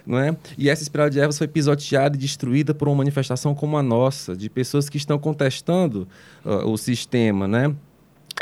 É? 0.07 0.35
E 0.57 0.69
essa 0.69 0.81
espiral 0.81 1.07
de 1.07 1.19
ervas 1.19 1.37
foi 1.37 1.47
pisoteada 1.47 2.15
e 2.15 2.19
destruída 2.19 2.73
por 2.73 2.87
uma 2.87 2.95
manifestação 2.95 3.53
como 3.53 3.77
a 3.77 3.83
nossa, 3.83 4.35
de 4.35 4.49
pessoas 4.49 4.89
que 4.89 4.97
estão 4.97 5.19
contestando 5.19 6.07
uh, 6.43 6.67
o 6.67 6.77
sistema, 6.77 7.47
né? 7.47 7.75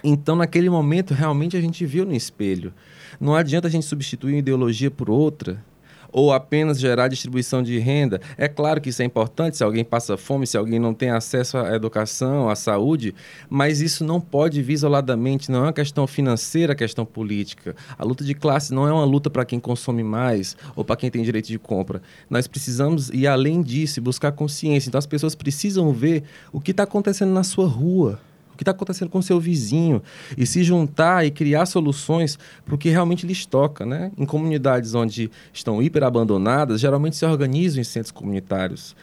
Então, 0.04 0.36
naquele 0.36 0.70
momento, 0.70 1.14
realmente 1.14 1.58
a 1.58 1.62
gente 1.62 1.86
viu 1.86 2.06
no 2.06 2.16
espelho. 2.16 2.74
Não 3.20 3.36
adianta 3.36 3.68
a 3.68 3.72
gente 3.72 3.86
substituir 3.86 4.34
uma 4.34 4.40
ideologia 4.40 4.92
por 4.92 5.10
outra 5.10 5.64
ou 6.12 6.32
apenas 6.32 6.80
gerar 6.80 7.08
distribuição 7.08 7.62
de 7.62 7.78
renda. 7.80 8.20
É 8.38 8.48
claro 8.48 8.82
que 8.82 8.90
isso 8.90 9.02
é 9.02 9.06
importante 9.06 9.58
se 9.58 9.64
alguém 9.64 9.84
passa 9.84 10.18
fome, 10.18 10.48
se 10.48 10.58
alguém 10.58 10.80
não 10.80 10.94
tem 10.94 11.10
acesso 11.10 11.58
à 11.58 11.76
educação, 11.76 12.50
à 12.50 12.56
saúde, 12.56 13.14
mas 13.50 13.82
isso 13.82 14.04
não 14.04 14.20
pode 14.20 14.62
vir 14.62 14.74
isoladamente, 14.74 15.52
não 15.52 15.60
é 15.60 15.64
uma 15.64 15.74
questão 15.74 16.08
financeira, 16.08 16.74
é 16.74 16.76
questão 16.76 17.06
política. 17.06 17.76
A 17.98 18.04
luta 18.04 18.24
de 18.24 18.34
classe 18.34 18.74
não 18.74 18.88
é 18.88 18.92
uma 18.92 19.06
luta 19.06 19.30
para 19.30 19.46
quem 19.46 19.60
consome 19.60 20.04
mais 20.04 20.56
ou 20.76 20.84
para 20.84 20.96
quem 20.96 21.12
tem 21.12 21.24
direito 21.24 21.48
de 21.48 21.60
compra. 21.60 22.02
Nós 22.30 22.48
precisamos 22.48 23.10
ir 23.10 23.28
além 23.28 23.62
disso 23.62 24.02
buscar 24.02 24.32
consciência. 24.32 24.90
Então 24.90 25.00
as 25.00 25.06
pessoas 25.06 25.36
precisam 25.36 25.92
ver 25.92 26.24
o 26.52 26.60
que 26.60 26.72
está 26.72 26.84
acontecendo 26.84 27.32
na 27.32 27.44
sua 27.44 27.68
rua 27.68 28.20
o 28.58 28.60
que 28.60 28.64
está 28.64 28.72
acontecendo 28.72 29.10
com 29.10 29.20
o 29.20 29.24
seu 29.24 29.40
vizinho 29.40 30.02
e 30.36 30.46
se 30.48 30.64
juntar 30.64 31.26
e 31.26 31.32
criar 31.32 31.68
soluções 31.68 32.40
para 32.66 32.74
o 32.74 32.78
que 32.78 32.90
realmente 32.90 33.26
lhes 33.26 33.46
toca. 33.46 33.86
Né? 33.86 34.12
Em 34.18 34.26
comunidades 34.26 34.96
onde 34.96 35.30
estão 35.54 35.82
hiperabandonadas, 35.82 36.82
geralmente 36.82 37.16
se 37.16 37.26
organizam 37.26 37.80
em 37.80 37.84
centros 37.84 38.12
comunitários, 38.12 38.96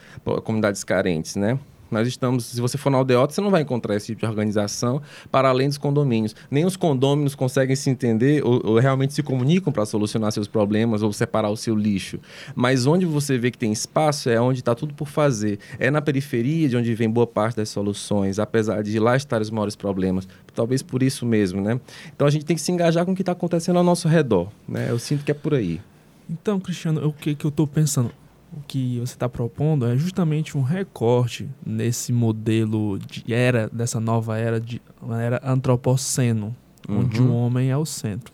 comunidades 0.42 0.82
carentes. 0.82 1.36
Né? 1.36 1.58
Nós 1.94 2.08
estamos, 2.08 2.46
se 2.46 2.60
você 2.60 2.76
for 2.76 2.90
na 2.90 2.98
aldeota, 2.98 3.32
você 3.32 3.40
não 3.40 3.50
vai 3.50 3.62
encontrar 3.62 3.94
esse 3.94 4.06
tipo 4.06 4.20
de 4.20 4.26
organização 4.26 5.00
para 5.30 5.48
além 5.48 5.68
dos 5.68 5.78
condomínios. 5.78 6.34
Nem 6.50 6.64
os 6.64 6.76
condôminos 6.76 7.36
conseguem 7.36 7.76
se 7.76 7.88
entender 7.88 8.44
ou, 8.44 8.60
ou 8.64 8.78
realmente 8.80 9.14
se 9.14 9.22
comunicam 9.22 9.72
para 9.72 9.86
solucionar 9.86 10.32
seus 10.32 10.48
problemas 10.48 11.02
ou 11.02 11.12
separar 11.12 11.50
o 11.50 11.56
seu 11.56 11.76
lixo. 11.76 12.18
Mas 12.52 12.84
onde 12.84 13.06
você 13.06 13.38
vê 13.38 13.52
que 13.52 13.58
tem 13.58 13.70
espaço 13.70 14.28
é 14.28 14.40
onde 14.40 14.58
está 14.58 14.74
tudo 14.74 14.92
por 14.92 15.06
fazer. 15.06 15.60
É 15.78 15.88
na 15.88 16.02
periferia 16.02 16.68
de 16.68 16.76
onde 16.76 16.92
vem 16.94 17.08
boa 17.08 17.28
parte 17.28 17.56
das 17.56 17.68
soluções, 17.68 18.40
apesar 18.40 18.82
de 18.82 18.98
lá 18.98 19.16
estar 19.16 19.40
os 19.40 19.50
maiores 19.50 19.76
problemas. 19.76 20.26
Talvez 20.52 20.82
por 20.82 21.00
isso 21.00 21.24
mesmo, 21.24 21.60
né? 21.60 21.80
Então 22.12 22.26
a 22.26 22.30
gente 22.30 22.44
tem 22.44 22.56
que 22.56 22.62
se 22.62 22.72
engajar 22.72 23.04
com 23.04 23.12
o 23.12 23.14
que 23.14 23.22
está 23.22 23.32
acontecendo 23.32 23.76
ao 23.76 23.84
nosso 23.84 24.08
redor, 24.08 24.48
né? 24.68 24.86
Eu 24.90 24.98
sinto 24.98 25.24
que 25.24 25.30
é 25.30 25.34
por 25.34 25.54
aí. 25.54 25.80
Então, 26.28 26.58
Cristiano, 26.58 27.06
o 27.06 27.12
que, 27.12 27.34
que 27.34 27.44
eu 27.44 27.50
estou 27.50 27.66
pensando? 27.66 28.10
O 28.56 28.62
que 28.66 28.98
você 29.00 29.14
está 29.14 29.28
propondo 29.28 29.86
é 29.86 29.96
justamente 29.96 30.56
um 30.56 30.62
recorte 30.62 31.48
nesse 31.64 32.12
modelo 32.12 32.98
de 32.98 33.32
era, 33.32 33.68
dessa 33.72 33.98
nova 33.98 34.38
era, 34.38 34.60
de 34.60 34.80
uma 35.02 35.20
era 35.20 35.40
antropoceno, 35.44 36.54
uhum. 36.88 37.00
onde 37.00 37.20
o 37.20 37.32
homem 37.32 37.70
é 37.70 37.76
o 37.76 37.84
centro. 37.84 38.32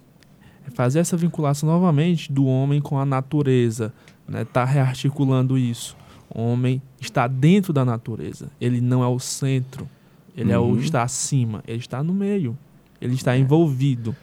É 0.66 0.70
fazer 0.70 0.98
essa 0.98 1.16
vinculação 1.16 1.68
novamente 1.68 2.30
do 2.30 2.44
homem 2.44 2.80
com 2.80 2.98
a 2.98 3.06
natureza, 3.06 3.92
né? 4.28 4.44
Tá 4.44 4.64
rearticulando 4.64 5.56
isso. 5.56 5.96
O 6.32 6.42
homem 6.42 6.80
está 7.00 7.26
dentro 7.26 7.72
da 7.72 7.84
natureza, 7.84 8.50
ele 8.60 8.80
não 8.80 9.02
é 9.02 9.08
o 9.08 9.18
centro, 9.18 9.88
ele 10.36 10.50
uhum. 10.50 10.54
é 10.54 10.58
o 10.58 10.64
uhum. 10.64 10.78
está 10.78 11.02
acima, 11.02 11.62
ele 11.66 11.78
está 11.78 12.02
no 12.02 12.14
meio, 12.14 12.56
ele 13.00 13.14
está 13.14 13.34
é. 13.34 13.38
envolvido. 13.38 14.14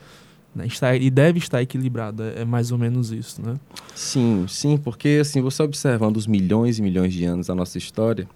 Né? 0.57 0.65
Está, 0.65 0.95
e 0.95 1.09
deve 1.11 1.37
estar 1.37 1.61
equilibrado, 1.61 2.23
é, 2.23 2.41
é 2.41 2.45
mais 2.45 2.71
ou 2.71 2.77
menos 2.79 3.11
isso, 3.11 3.41
né? 3.41 3.55
Sim, 3.93 4.45
sim, 4.49 4.75
porque 4.75 5.19
assim, 5.21 5.39
você 5.39 5.61
observando 5.61 6.17
os 6.17 6.25
milhões 6.25 6.79
e 6.79 6.81
milhões 6.81 7.13
de 7.13 7.23
anos 7.25 7.47
da 7.47 7.53
nossa 7.53 7.77
história, 7.77 8.27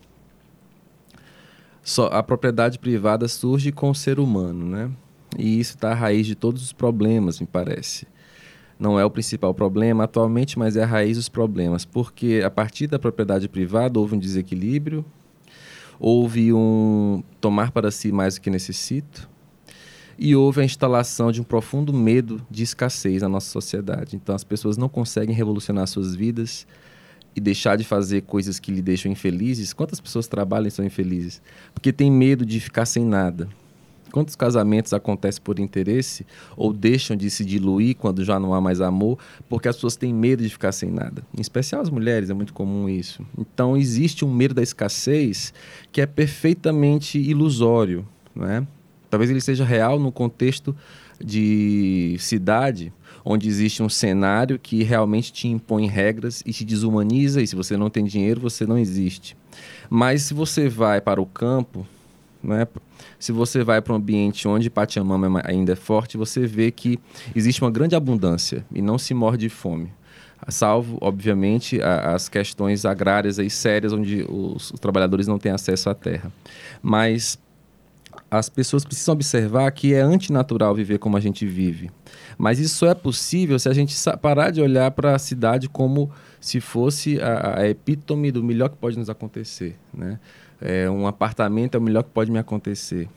só 1.84 2.06
a 2.08 2.22
propriedade 2.22 2.78
privada 2.78 3.28
surge 3.28 3.72
com 3.72 3.90
o 3.90 3.96
ser 3.96 4.20
humano, 4.20 4.66
né? 4.66 4.92
E 5.36 5.60
isso 5.60 5.76
está 5.76 5.92
à 5.92 5.96
raiz 5.96 6.28
de 6.28 6.36
todos 6.36 6.62
os 6.62 6.72
problemas, 6.72 7.40
me 7.40 7.48
parece. 7.48 8.08
Não 8.78 9.00
é 9.00 9.06
o 9.06 9.10
principal 9.10 9.54
problema 9.54 10.04
atualmente, 10.04 10.60
mas 10.60 10.76
é 10.76 10.84
a 10.84 10.86
raiz 10.86 11.18
dos 11.18 11.30
problemas, 11.30 11.86
porque 11.86 12.42
a 12.46 12.52
partir 12.52 12.86
da 12.86 13.00
propriedade 13.00 13.50
privada 13.50 14.00
houve 14.00 14.16
um 14.16 14.20
desequilíbrio, 14.20 15.04
houve 16.00 16.54
um 16.54 17.24
tomar 17.40 17.72
para 17.72 17.90
si 17.90 18.12
mais 18.12 18.36
do 18.36 18.42
que 18.42 18.50
necessito, 18.52 19.28
e 20.24 20.36
houve 20.36 20.62
a 20.62 20.64
instalação 20.64 21.32
de 21.32 21.42
um 21.42 21.44
profundo 21.44 21.92
medo 21.92 22.46
de 22.48 22.62
escassez 22.62 23.24
na 23.24 23.28
nossa 23.28 23.50
sociedade. 23.50 24.16
Então 24.16 24.36
as 24.36 24.44
pessoas 24.44 24.78
não 24.78 24.88
conseguem 24.88 25.34
revolucionar 25.34 25.88
suas 25.88 26.14
vidas 26.14 26.68
e 27.36 27.42
deixar 27.42 27.76
de 27.76 27.84
fazer 27.84 28.22
coisas 28.22 28.60
que 28.60 28.72
lhe 28.72 28.84
deixam 28.84 29.12
infelizes, 29.12 29.74
quantas 29.74 30.00
pessoas 30.00 30.28
trabalham 30.28 30.68
e 30.68 30.72
são 30.72 30.86
infelizes? 30.86 31.42
Porque 31.74 31.92
tem 31.92 32.12
medo 32.12 32.46
de 32.46 32.60
ficar 32.60 32.86
sem 32.86 33.04
nada. 33.04 33.50
Quantos 34.12 34.36
casamentos 34.36 34.94
acontecem 34.94 35.42
por 35.42 35.58
interesse 35.58 36.24
ou 36.56 36.72
deixam 36.72 37.18
de 37.18 37.28
se 37.28 37.44
diluir 37.44 37.96
quando 37.96 38.24
já 38.24 38.40
não 38.40 38.54
há 38.54 38.62
mais 38.62 38.80
amor, 38.80 39.18
porque 39.50 39.70
as 39.70 39.76
pessoas 39.76 39.96
têm 39.96 40.14
medo 40.14 40.44
de 40.44 40.50
ficar 40.50 40.72
sem 40.72 40.92
nada? 40.92 41.24
Em 41.36 41.42
especial 41.42 41.82
as 41.82 41.90
mulheres, 41.90 42.30
é 42.30 42.34
muito 42.36 42.54
comum 42.54 42.88
isso. 42.88 43.26
Então 43.36 43.76
existe 43.76 44.24
um 44.24 44.32
medo 44.32 44.54
da 44.54 44.62
escassez 44.62 45.52
que 45.92 46.00
é 46.00 46.06
perfeitamente 46.06 47.18
ilusório, 47.18 48.08
não 48.36 48.46
é? 48.46 48.68
Talvez 49.12 49.30
ele 49.30 49.42
seja 49.42 49.66
real 49.66 50.00
no 50.00 50.10
contexto 50.10 50.74
de 51.24 52.16
cidade, 52.18 52.94
onde 53.26 53.48
existe 53.48 53.84
um 53.84 53.90
cenário 53.90 54.58
que 54.58 54.84
realmente 54.84 55.34
te 55.34 55.50
impõe 55.50 55.86
regras 55.86 56.42
e 56.46 56.54
te 56.54 56.64
desumaniza, 56.64 57.42
e 57.42 57.46
se 57.46 57.56
você 57.56 57.76
não 57.76 57.90
tem 57.90 58.06
dinheiro, 58.06 58.40
você 58.40 58.66
não 58.66 58.78
existe. 58.78 59.36
Mas 59.90 60.24
se 60.24 60.34
você 60.34 60.70
vai 60.70 61.02
para 61.02 61.22
o 61.22 61.26
campo, 61.26 61.86
né, 62.42 62.66
se 63.20 63.34
você 63.34 63.66
vai 63.66 63.82
para 63.82 63.92
um 63.92 63.98
ambiente 63.98 64.48
onde 64.48 64.70
Pachamama 64.70 65.42
ainda 65.44 65.74
é 65.74 65.76
forte, 65.76 66.18
você 66.18 66.48
vê 66.48 66.72
que 66.72 66.98
existe 67.36 67.62
uma 67.62 67.70
grande 67.70 67.96
abundância 67.96 68.66
e 68.74 68.82
não 68.82 68.98
se 68.98 69.14
morre 69.14 69.38
de 69.38 69.50
fome. 69.50 69.92
Salvo, 70.48 70.98
obviamente, 71.02 71.82
a, 71.82 72.16
as 72.16 72.30
questões 72.30 72.86
agrárias 72.86 73.38
aí 73.38 73.50
sérias, 73.50 73.92
onde 73.92 74.26
os, 74.28 74.72
os 74.72 74.80
trabalhadores 74.80 75.28
não 75.28 75.38
têm 75.38 75.52
acesso 75.52 75.90
à 75.90 75.94
terra. 75.94 76.32
Mas 76.82 77.38
as 78.32 78.48
pessoas 78.48 78.86
precisam 78.86 79.12
observar 79.12 79.70
que 79.74 79.94
é 79.94 80.00
antinatural 80.00 80.74
viver 80.74 81.00
como 81.00 81.18
a 81.18 81.20
gente 81.20 81.46
vive. 81.46 81.92
Mas 82.38 82.60
isso 82.60 82.76
só 82.78 82.88
é 82.88 82.96
possível 82.96 83.60
se 83.60 83.68
a 83.68 83.74
gente 83.74 83.94
parar 84.22 84.52
de 84.52 84.62
olhar 84.62 84.90
para 84.92 85.14
a 85.14 85.20
cidade 85.20 85.68
como 85.68 86.10
se 86.40 86.62
fosse 86.62 87.20
a, 87.22 87.60
a, 87.60 87.68
epítome 87.68 88.32
do 88.32 88.42
melhor 88.42 88.70
que 88.70 88.78
pode 88.78 88.98
nos 88.98 89.10
acontecer. 89.10 89.78
Né? 89.94 90.18
É, 90.62 90.90
um 90.90 91.06
apartamento 91.06 91.76
é 91.76 91.78
o 91.78 91.82
melhor 91.82 92.04
que 92.04 92.10
pode 92.10 92.32
me 92.32 92.40
acontecer 92.40 93.10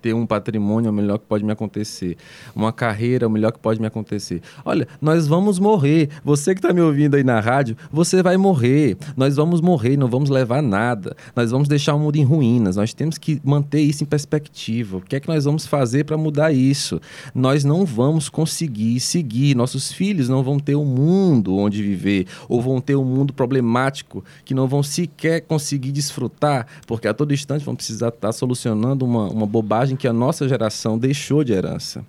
ter 0.00 0.14
um 0.14 0.26
patrimônio 0.26 0.88
é 0.88 0.90
o 0.90 0.94
melhor 0.94 1.18
que 1.18 1.26
pode 1.26 1.44
me 1.44 1.52
acontecer. 1.52 2.16
Uma 2.54 2.72
carreira 2.72 3.24
é 3.24 3.28
o 3.28 3.30
melhor 3.30 3.52
que 3.52 3.58
pode 3.58 3.80
me 3.80 3.86
acontecer. 3.86 4.42
Olha, 4.64 4.86
nós 5.00 5.26
vamos 5.26 5.58
morrer. 5.58 6.08
Você 6.24 6.54
que 6.54 6.58
está 6.58 6.72
me 6.72 6.80
ouvindo 6.80 7.16
aí 7.16 7.24
na 7.24 7.40
rádio, 7.40 7.76
você 7.92 8.22
vai 8.22 8.36
morrer. 8.36 8.96
Nós 9.16 9.36
vamos 9.36 9.60
morrer, 9.60 9.96
não 9.96 10.08
vamos 10.08 10.30
levar 10.30 10.62
nada. 10.62 11.16
Nós 11.34 11.50
vamos 11.50 11.68
deixar 11.68 11.94
o 11.94 11.98
mundo 11.98 12.16
em 12.16 12.24
ruínas. 12.24 12.76
Nós 12.76 12.94
temos 12.94 13.18
que 13.18 13.40
manter 13.44 13.80
isso 13.80 14.02
em 14.02 14.06
perspectiva. 14.06 14.98
O 14.98 15.00
que 15.00 15.16
é 15.16 15.20
que 15.20 15.28
nós 15.28 15.44
vamos 15.44 15.66
fazer 15.66 16.04
para 16.04 16.16
mudar 16.16 16.52
isso? 16.52 17.00
Nós 17.34 17.64
não 17.64 17.84
vamos 17.84 18.28
conseguir 18.28 19.00
seguir. 19.00 19.54
Nossos 19.54 19.92
filhos 19.92 20.28
não 20.28 20.42
vão 20.42 20.58
ter 20.58 20.74
um 20.74 20.84
mundo 20.84 21.56
onde 21.56 21.82
viver, 21.82 22.26
ou 22.48 22.60
vão 22.60 22.80
ter 22.80 22.96
um 22.96 23.04
mundo 23.04 23.32
problemático 23.32 24.24
que 24.44 24.54
não 24.54 24.66
vão 24.66 24.82
sequer 24.82 25.40
conseguir 25.42 25.92
desfrutar, 25.92 26.66
porque 26.86 27.08
a 27.08 27.14
todo 27.14 27.32
instante 27.34 27.64
vão 27.64 27.74
precisar 27.74 28.08
estar 28.08 28.28
tá 28.28 28.32
solucionando 28.32 29.04
uma, 29.04 29.28
uma 29.28 29.46
bobagem 29.46 29.89
que 29.96 30.08
a 30.08 30.12
nossa 30.12 30.48
geração 30.48 30.98
deixou 30.98 31.44
de 31.44 31.52
herança. 31.52 32.04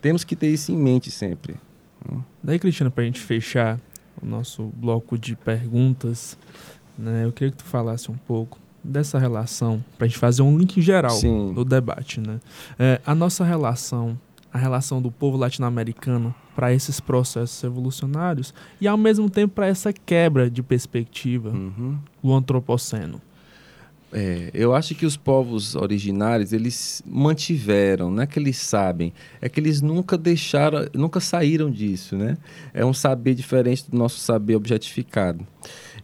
Temos 0.00 0.24
que 0.24 0.36
ter 0.36 0.48
isso 0.48 0.72
em 0.72 0.76
mente 0.76 1.10
sempre. 1.10 1.56
Daí, 2.42 2.58
Cristina, 2.58 2.90
para 2.90 3.02
a 3.02 3.06
gente 3.06 3.20
fechar 3.20 3.80
o 4.22 4.26
nosso 4.26 4.70
bloco 4.76 5.18
de 5.18 5.34
perguntas, 5.34 6.36
né, 6.98 7.24
eu 7.24 7.32
queria 7.32 7.50
que 7.50 7.58
tu 7.58 7.64
falasse 7.64 8.10
um 8.10 8.16
pouco 8.16 8.58
dessa 8.82 9.18
relação, 9.18 9.82
para 9.96 10.04
a 10.04 10.08
gente 10.08 10.18
fazer 10.18 10.42
um 10.42 10.58
link 10.58 10.80
geral 10.82 11.12
Sim. 11.12 11.54
do 11.54 11.64
debate. 11.64 12.20
Né? 12.20 12.38
É, 12.78 13.00
a 13.06 13.14
nossa 13.14 13.42
relação, 13.42 14.18
a 14.52 14.58
relação 14.58 15.00
do 15.00 15.10
povo 15.10 15.38
latino-americano 15.38 16.34
para 16.54 16.72
esses 16.72 17.00
processos 17.00 17.64
evolucionários 17.64 18.52
e, 18.80 18.86
ao 18.86 18.98
mesmo 18.98 19.30
tempo, 19.30 19.54
para 19.54 19.66
essa 19.66 19.92
quebra 19.92 20.50
de 20.50 20.62
perspectiva 20.62 21.48
uhum. 21.48 21.98
do 22.22 22.32
antropoceno. 22.32 23.20
É, 24.16 24.48
eu 24.54 24.72
acho 24.72 24.94
que 24.94 25.04
os 25.04 25.16
povos 25.16 25.74
originários, 25.74 26.52
eles 26.52 27.02
mantiveram, 27.04 28.12
não 28.12 28.22
é 28.22 28.26
que 28.28 28.38
eles 28.38 28.56
sabem, 28.56 29.12
é 29.40 29.48
que 29.48 29.58
eles 29.58 29.82
nunca 29.82 30.16
deixaram, 30.16 30.86
nunca 30.94 31.18
saíram 31.18 31.68
disso, 31.68 32.16
né? 32.16 32.38
É 32.72 32.86
um 32.86 32.94
saber 32.94 33.34
diferente 33.34 33.90
do 33.90 33.98
nosso 33.98 34.20
saber 34.20 34.54
objetificado. 34.54 35.44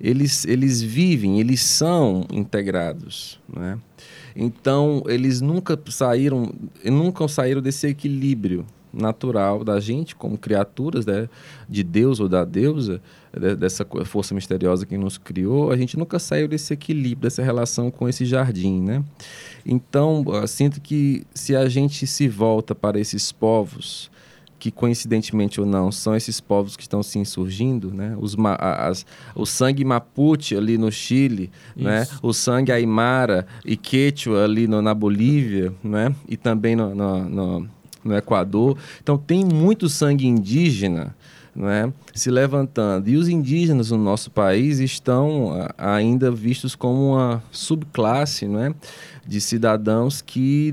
Eles, 0.01 0.45
eles 0.45 0.83
vivem, 0.83 1.39
eles 1.39 1.63
são 1.63 2.27
integrados, 2.33 3.39
né? 3.49 3.79
Então, 4.35 5.05
eles 5.07 5.41
nunca 5.41 5.79
saíram, 5.89 6.53
nunca 6.85 7.29
saíram 7.29 7.63
desse 7.63 7.87
equilíbrio 7.87 8.67
natural 8.93 9.65
da 9.65 9.79
gente 9.81 10.15
como 10.15 10.37
criaturas 10.37 11.07
né, 11.07 11.29
de 11.69 11.83
Deus 11.83 12.21
ou 12.21 12.29
da 12.29 12.45
deusa, 12.45 13.01
dessa 13.59 13.87
força 14.05 14.35
misteriosa 14.35 14.85
que 14.85 14.99
nos 14.99 15.17
criou, 15.17 15.71
a 15.71 15.77
gente 15.77 15.97
nunca 15.97 16.19
saiu 16.19 16.49
desse 16.49 16.73
equilíbrio, 16.75 17.23
dessa 17.23 17.43
relação 17.43 17.91
com 17.91 18.09
esse 18.09 18.25
jardim, 18.25 18.81
né? 18.81 19.05
Então, 19.65 20.25
sinto 20.49 20.81
que 20.81 21.25
se 21.33 21.55
a 21.55 21.69
gente 21.69 22.07
se 22.07 22.27
volta 22.29 22.75
para 22.75 22.99
esses 22.99 23.31
povos, 23.31 24.11
que 24.61 24.71
coincidentemente 24.71 25.61
ou 25.61 25.67
não 25.67 25.91
são 25.91 26.15
esses 26.15 26.39
povos 26.41 26.77
que 26.77 26.83
estão 26.83 27.03
se 27.03 27.19
insurgindo, 27.19 27.93
né? 27.93 28.15
Os, 28.21 28.37
as, 28.59 29.07
o 29.35 29.47
sangue 29.47 29.85
Mapuche 29.85 30.55
ali 30.55 30.77
no 30.77 30.93
Chile, 30.93 31.51
né? 31.75 32.07
O 32.23 32.33
sangue 32.33 32.71
Aymara 32.71 33.47
e 33.65 33.77
Quechua 33.77 34.45
ali 34.45 34.69
no, 34.69 34.83
na 34.83 34.93
Bolívia, 34.93 35.73
né? 35.83 36.15
E 36.29 36.37
também 36.37 36.77
no, 36.77 36.95
no, 36.95 37.29
no 37.29 37.69
no 38.05 38.17
Equador. 38.17 38.77
Então 39.03 39.17
tem 39.17 39.45
muito 39.45 39.89
sangue 39.89 40.27
indígena 40.27 41.15
né, 41.55 41.93
se 42.15 42.31
levantando. 42.31 43.09
E 43.09 43.17
os 43.17 43.29
indígenas 43.29 43.91
no 43.91 43.99
nosso 43.99 44.31
país 44.31 44.79
estão 44.79 45.69
ainda 45.77 46.31
vistos 46.31 46.75
como 46.75 47.13
uma 47.13 47.43
subclasse 47.51 48.47
né, 48.47 48.75
de 49.27 49.41
cidadãos 49.41 50.21
que 50.23 50.73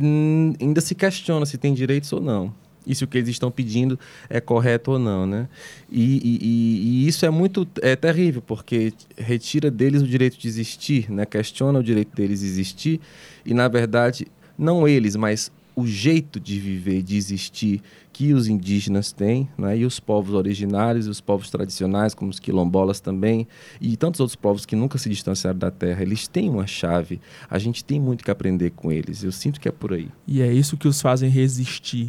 ainda 0.59 0.81
se 0.81 0.95
questiona 0.95 1.45
se 1.45 1.57
tem 1.57 1.73
direitos 1.73 2.11
ou 2.13 2.21
não. 2.21 2.53
E 2.85 2.95
se 2.95 3.03
o 3.03 3.07
que 3.07 3.17
eles 3.17 3.29
estão 3.29 3.51
pedindo 3.51 3.99
é 4.29 4.39
correto 4.39 4.91
ou 4.91 4.99
não, 4.99 5.25
né? 5.25 5.49
E, 5.91 6.21
e, 6.23 7.03
e, 7.03 7.07
isso 7.07 7.25
é 7.25 7.29
muito 7.29 7.67
é 7.81 7.97
terrível, 7.97 8.41
porque 8.41 8.93
retira 9.17 9.69
deles 9.69 10.01
o 10.01 10.07
direito 10.07 10.37
de 10.39 10.47
existir, 10.47 11.11
né? 11.11 11.25
Questiona 11.25 11.79
o 11.79 11.83
direito 11.83 12.15
deles 12.15 12.39
de 12.39 12.45
existir 12.45 13.01
e, 13.45 13.53
na 13.53 13.67
verdade, 13.67 14.25
não 14.57 14.87
eles, 14.87 15.17
mas 15.17 15.51
o 15.77 15.85
jeito 15.85 16.39
de 16.39 16.59
viver, 16.59 17.03
de 17.03 17.15
existir 17.15 17.83
que 18.11 18.33
os 18.33 18.47
indígenas 18.47 19.11
têm, 19.11 19.47
né? 19.55 19.77
e 19.77 19.85
os 19.85 19.99
povos 19.99 20.33
originários, 20.33 21.05
os 21.05 21.21
povos 21.21 21.51
tradicionais, 21.51 22.15
como 22.15 22.31
os 22.31 22.39
quilombolas 22.39 22.99
também, 22.99 23.47
e 23.79 23.95
tantos 23.95 24.19
outros 24.19 24.35
povos 24.35 24.65
que 24.65 24.75
nunca 24.75 24.97
se 24.97 25.07
distanciaram 25.07 25.59
da 25.59 25.69
terra, 25.69 26.01
eles 26.01 26.27
têm 26.27 26.49
uma 26.49 26.65
chave. 26.65 27.21
A 27.47 27.59
gente 27.59 27.85
tem 27.85 27.99
muito 27.99 28.23
que 28.23 28.31
aprender 28.31 28.71
com 28.71 28.91
eles. 28.91 29.23
Eu 29.23 29.31
sinto 29.31 29.59
que 29.59 29.69
é 29.69 29.71
por 29.71 29.93
aí. 29.93 30.09
E 30.27 30.41
é 30.41 30.51
isso 30.51 30.75
que 30.77 30.87
os 30.87 30.99
fazem 30.99 31.29
resistir 31.29 32.07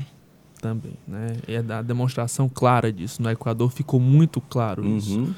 também, 0.63 0.95
né? 1.07 1.37
É 1.47 1.59
a 1.59 1.83
demonstração 1.83 2.49
clara 2.49 2.91
disso. 2.91 3.21
No 3.21 3.31
Equador 3.31 3.71
ficou 3.71 4.01
muito 4.01 4.41
claro 4.41 4.83
uhum. 4.83 4.97
isso. 4.97 5.37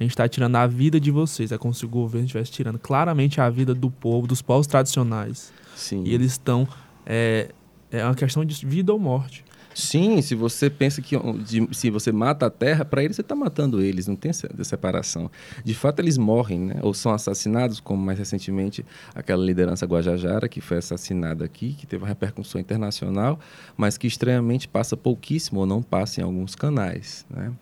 A 0.00 0.02
gente 0.02 0.12
está 0.12 0.26
tirando 0.26 0.56
a 0.56 0.66
vida 0.66 0.98
de 0.98 1.10
vocês. 1.10 1.52
É 1.52 1.58
como 1.58 1.74
se 1.74 1.84
o 1.84 1.88
governo 1.90 2.24
estivesse 2.24 2.50
tirando 2.50 2.78
claramente 2.78 3.38
a 3.38 3.50
vida 3.50 3.74
do 3.74 3.90
povo, 3.90 4.26
dos 4.26 4.40
povos 4.40 4.66
tradicionais. 4.66 5.52
Sim. 5.74 6.04
E 6.06 6.14
eles 6.14 6.32
estão 6.32 6.66
é, 7.06 7.50
é 7.90 8.04
uma 8.04 8.14
questão 8.14 8.44
de 8.44 8.66
vida 8.66 8.92
ou 8.92 8.98
morte. 8.98 9.44
Sim, 9.76 10.22
se 10.22 10.34
você 10.34 10.70
pensa 10.70 11.02
que 11.02 11.14
de, 11.44 11.68
se 11.70 11.90
você 11.90 12.10
mata 12.10 12.46
a 12.46 12.50
terra, 12.50 12.82
para 12.82 13.04
eles 13.04 13.14
você 13.14 13.20
está 13.20 13.34
matando 13.34 13.82
eles, 13.82 14.06
não 14.06 14.16
tem 14.16 14.32
separação. 14.32 15.30
De 15.62 15.74
fato, 15.74 16.00
eles 16.00 16.16
morrem, 16.16 16.60
né? 16.60 16.76
ou 16.80 16.94
são 16.94 17.12
assassinados, 17.12 17.78
como 17.78 18.02
mais 18.02 18.18
recentemente 18.18 18.82
aquela 19.14 19.44
liderança 19.44 19.84
Guajajara, 19.84 20.48
que 20.48 20.62
foi 20.62 20.78
assassinada 20.78 21.44
aqui, 21.44 21.74
que 21.74 21.86
teve 21.86 22.02
uma 22.02 22.08
repercussão 22.08 22.58
internacional, 22.58 23.38
mas 23.76 23.98
que 23.98 24.06
estranhamente 24.06 24.66
passa 24.66 24.96
pouquíssimo 24.96 25.60
ou 25.60 25.66
não 25.66 25.82
passa 25.82 26.22
em 26.22 26.24
alguns 26.24 26.54
canais. 26.54 27.26
Né? 27.28 27.52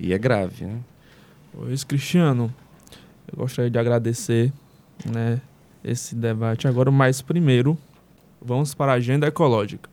E 0.00 0.12
é 0.12 0.18
grave. 0.18 0.64
Né? 0.64 0.80
Pois, 1.52 1.84
Cristiano, 1.84 2.52
eu 3.30 3.38
gostaria 3.38 3.70
de 3.70 3.78
agradecer 3.78 4.52
né, 5.06 5.40
esse 5.84 6.16
debate 6.16 6.66
agora, 6.66 6.90
mas 6.90 7.22
primeiro 7.22 7.78
Vamos 8.44 8.74
para 8.74 8.92
a 8.92 8.96
agenda 8.96 9.28
ecológica. 9.28 9.88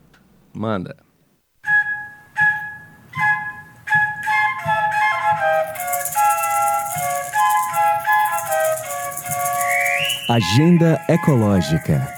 Manda. 0.52 0.96
Agenda 10.28 11.00
Ecológica. 11.08 12.08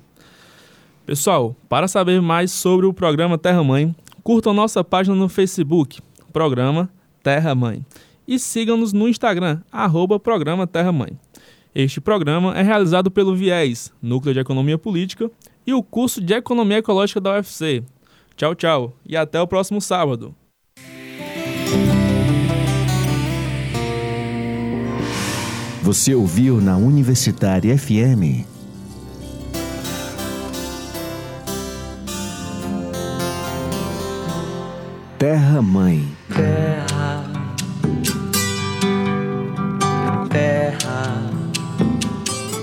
Pessoal, 1.07 1.57
para 1.71 1.89
saber 1.89 2.21
mais 2.21 2.53
sobre 2.53 2.85
o 2.85 2.93
programa 2.93 3.39
Terra 3.39 3.65
Mãe, 3.65 3.97
curtam 4.23 4.53
nossa 4.53 4.85
página 4.85 5.17
no 5.17 5.27
Facebook, 5.27 6.03
Programa 6.35 6.91
Terra 7.23 7.55
Mãe, 7.55 7.83
e 8.27 8.39
sigam-nos 8.39 8.93
no 8.93 9.09
Instagram, 9.09 9.61
arroba 9.71 10.19
Programa 10.19 10.67
Terra 10.67 10.93
Mãe. 10.93 11.19
Este 11.75 12.01
programa 12.01 12.57
é 12.57 12.63
realizado 12.63 13.11
pelo 13.11 13.37
VIES, 13.37 13.93
Núcleo 14.01 14.33
de 14.33 14.41
Economia 14.41 14.79
Política, 14.79 15.31
e 15.67 15.75
o 15.75 15.83
curso 15.83 16.21
de 16.21 16.33
Economia 16.33 16.79
Ecológica 16.79 17.21
da 17.21 17.33
UFC. 17.33 17.83
Tchau, 18.37 18.55
tchau, 18.55 18.97
e 19.05 19.17
até 19.17 19.41
o 19.41 19.47
próximo 19.47 19.81
sábado. 19.81 20.35
Você 25.83 26.15
ouviu 26.15 26.61
na 26.61 26.77
Universitária 26.77 27.77
FM. 27.79 28.45
Terra 35.19 35.63
Mãe. 35.63 36.07
Terra. 36.35 37.26
Terra. 40.79 41.47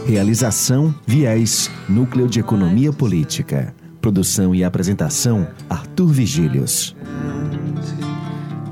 Realização 0.05 0.93
Viés, 1.07 1.71
Núcleo 1.87 2.27
de 2.27 2.39
Economia 2.39 2.91
Política. 2.91 3.73
Produção 4.01 4.53
e 4.53 4.63
apresentação 4.63 5.47
Arthur 5.69 6.07
Vigílios. 6.07 6.95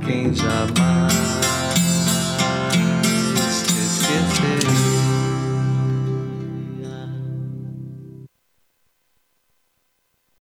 Quem 0.06 0.34
jamais 0.34 1.11